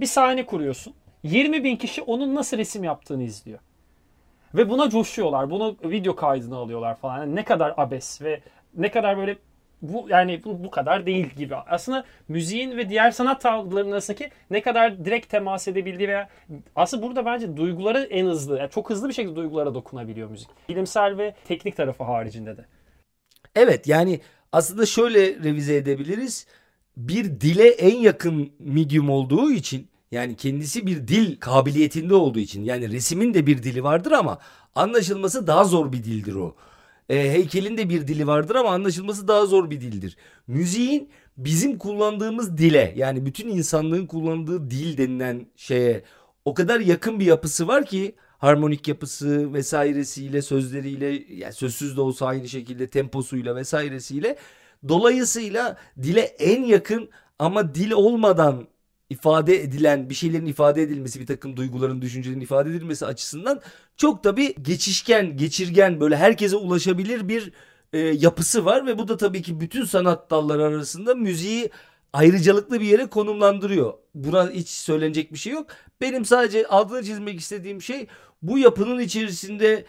[0.00, 0.94] bir sahne kuruyorsun.
[1.22, 3.58] 20 bin kişi onun nasıl resim yaptığını izliyor.
[4.54, 5.50] Ve buna coşuyorlar.
[5.50, 7.18] Bunu video kaydını alıyorlar falan.
[7.18, 8.40] Yani ne kadar abes ve
[8.76, 9.36] ne kadar böyle
[9.82, 11.54] bu yani bu, bu kadar değil gibi.
[11.56, 16.28] Aslında müziğin ve diğer sanat dallarının arasındaki ne kadar direkt temas edebildiği veya
[16.76, 20.48] aslında burada bence duyguları en hızlı, yani çok hızlı bir şekilde duygulara dokunabiliyor müzik.
[20.68, 22.64] Bilimsel ve teknik tarafı haricinde de.
[23.54, 24.20] Evet yani
[24.52, 26.46] aslında şöyle revize edebiliriz.
[26.96, 32.92] Bir dile en yakın medium olduğu için yani kendisi bir dil kabiliyetinde olduğu için yani
[32.92, 34.38] resimin de bir dili vardır ama
[34.74, 36.56] anlaşılması daha zor bir dildir o.
[37.08, 40.16] E, heykelin de bir dili vardır ama anlaşılması daha zor bir dildir.
[40.46, 46.02] Müziğin bizim kullandığımız dile yani bütün insanlığın kullandığı dil denilen şeye
[46.44, 52.26] o kadar yakın bir yapısı var ki harmonik yapısı vesairesiyle sözleriyle yani sözsüz de olsa
[52.26, 54.36] aynı şekilde temposuyla vesairesiyle
[54.88, 58.66] dolayısıyla dile en yakın ama dil olmadan
[59.10, 63.60] ifade edilen bir şeylerin ifade edilmesi bir takım duyguların düşüncelerin ifade edilmesi açısından
[63.96, 67.52] çok da bir geçişken geçirgen böyle herkese ulaşabilir bir
[67.92, 71.70] e, yapısı var ve bu da tabii ki bütün sanat dalları arasında müziği
[72.12, 73.94] ayrıcalıklı bir yere konumlandırıyor.
[74.14, 75.66] Buna hiç söylenecek bir şey yok.
[76.00, 78.06] Benim sadece altını çizmek istediğim şey
[78.42, 79.84] bu yapının içerisinde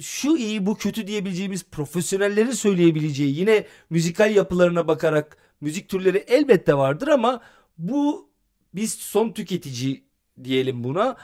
[0.00, 7.08] şu iyi bu kötü diyebileceğimiz profesyonellerin söyleyebileceği yine müzikal yapılarına bakarak müzik türleri elbette vardır
[7.08, 7.40] ama
[7.78, 8.28] bu
[8.74, 10.04] biz son tüketici
[10.44, 11.16] diyelim buna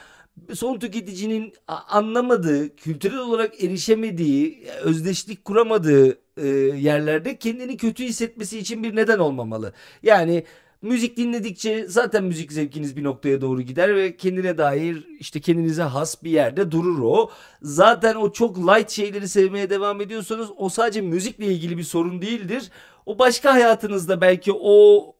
[0.53, 6.47] son tüketicinin anlamadığı, kültürel olarak erişemediği, özdeşlik kuramadığı e,
[6.77, 9.73] yerlerde kendini kötü hissetmesi için bir neden olmamalı.
[10.03, 10.43] Yani
[10.81, 16.23] müzik dinledikçe zaten müzik zevkiniz bir noktaya doğru gider ve kendine dair işte kendinize has
[16.23, 17.31] bir yerde durur o.
[17.61, 22.71] Zaten o çok light şeyleri sevmeye devam ediyorsanız o sadece müzikle ilgili bir sorun değildir.
[23.05, 25.15] O başka hayatınızda belki o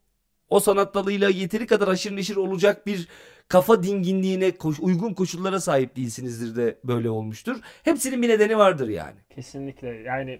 [0.51, 3.07] o sanat dalıyla yeteri kadar aşırı neşir olacak bir
[3.47, 7.57] kafa dinginliğine koş, uygun koşullara sahip değilsinizdir de böyle olmuştur.
[7.83, 9.15] Hepsinin bir nedeni vardır yani.
[9.35, 10.39] Kesinlikle yani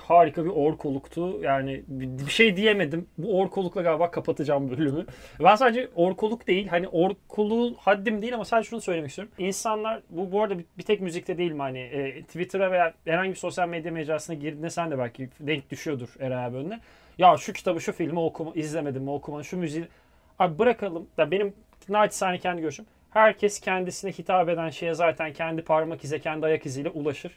[0.00, 1.40] harika bir orkoluktu.
[1.42, 3.06] Yani bir şey diyemedim.
[3.18, 5.06] Bu orkolukla galiba kapatacağım bölümü.
[5.44, 9.34] Ben sadece orkoluk değil hani orkoluğu haddim değil ama sadece şunu söylemek istiyorum.
[9.38, 13.36] İnsanlar bu bu arada bir, tek müzikte değil mi hani e, Twitter'a veya herhangi bir
[13.36, 16.80] sosyal medya mecrasına girdiğinde sen de belki denk düşüyordur Eray abi önüne.
[17.18, 19.88] Ya şu kitabı şu filmi okuma, izlemedim mi okuma şu müziği
[20.38, 21.06] Abi bırakalım.
[21.18, 21.54] Ya benim
[21.88, 22.86] naçizane kendi görüşüm.
[23.10, 27.32] Herkes kendisine hitap eden şeye zaten kendi parmak izi, kendi ayak iziyle ulaşır.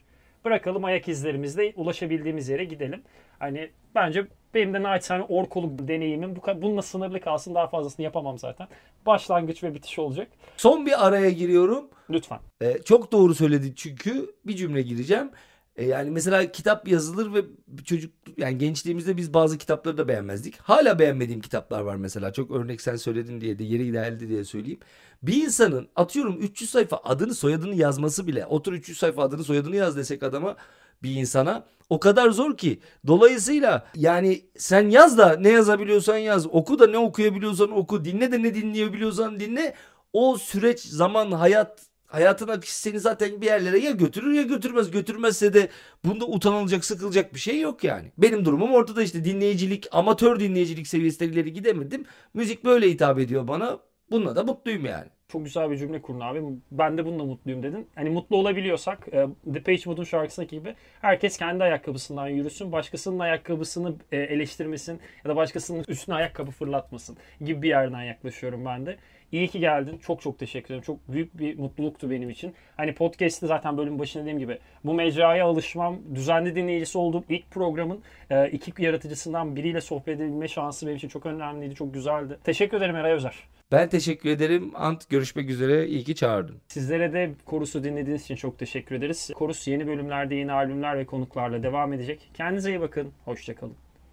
[0.45, 3.01] Bırakalım ayak izlerimizle ulaşabildiğimiz yere gidelim.
[3.39, 7.55] Hani bence benim de naçizane orkoluk deneyimim bu, bununla sınırlı kalsın.
[7.55, 8.67] Daha fazlasını yapamam zaten.
[9.05, 10.27] Başlangıç ve bitiş olacak.
[10.57, 11.89] Son bir araya giriyorum.
[12.09, 12.39] Lütfen.
[12.61, 15.31] Ee, çok doğru söyledi çünkü bir cümle gireceğim.
[15.77, 17.45] E, yani mesela kitap yazılır ve
[17.85, 20.57] çocuk yani gençliğimizde biz bazı kitapları da beğenmezdik.
[20.57, 22.33] Hala beğenmediğim kitaplar var mesela.
[22.33, 24.79] Çok örnek sen söyledin diye de yeri geldi diye söyleyeyim.
[25.23, 29.97] Bir insanın atıyorum 300 sayfa adını soyadını yazması bile otur 300 sayfa adını soyadını yaz
[29.97, 30.55] desek adama
[31.03, 32.79] bir insana o kadar zor ki.
[33.07, 36.47] Dolayısıyla yani sen yaz da ne yazabiliyorsan yaz.
[36.47, 38.05] Oku da ne okuyabiliyorsan oku.
[38.05, 39.73] Dinle de ne dinleyebiliyorsan dinle.
[40.13, 44.91] O süreç, zaman, hayat hayatın akışı seni zaten bir yerlere ya götürür ya götürmez.
[44.91, 45.69] Götürmezse de
[46.05, 48.11] bunda utanılacak, sıkılacak bir şey yok yani.
[48.17, 52.05] Benim durumum ortada işte dinleyicilik, amatör dinleyicilik seviyesine ileri gidemedim.
[52.33, 53.79] Müzik böyle hitap ediyor bana.
[54.11, 55.07] Bununla da mutluyum yani.
[55.31, 56.41] Çok güzel bir cümle kurdun abi.
[56.71, 57.87] Ben de bununla mutluyum dedin.
[57.95, 62.71] Hani mutlu olabiliyorsak e, The Page Mode'un şarkısındaki gibi herkes kendi ayakkabısından yürüsün.
[62.71, 68.85] Başkasının ayakkabısını e, eleştirmesin ya da başkasının üstüne ayakkabı fırlatmasın gibi bir yerden yaklaşıyorum ben
[68.85, 68.97] de.
[69.31, 69.97] İyi ki geldin.
[69.97, 70.83] Çok çok teşekkür ederim.
[70.83, 72.53] Çok büyük bir mutluluktu benim için.
[72.77, 77.99] Hani podcast'te zaten bölüm başında dediğim gibi bu mecraya alışmam, düzenli dinleyicisi olduğum ilk programın
[78.29, 81.75] e, iki yaratıcısından biriyle sohbet edebilme şansı benim için çok önemliydi.
[81.75, 82.37] Çok güzeldi.
[82.43, 83.35] Teşekkür ederim Eray Özer.
[83.71, 84.71] Ben teşekkür ederim.
[84.75, 85.87] Ant görüşmek üzere.
[85.87, 86.55] İyi ki çağırdın.
[86.67, 89.31] Sizlere de Korus'u dinlediğiniz için çok teşekkür ederiz.
[89.35, 92.29] Korus yeni bölümlerde yeni albümler ve konuklarla devam edecek.
[92.33, 93.11] Kendinize iyi bakın.
[93.25, 93.73] Hoşçakalın.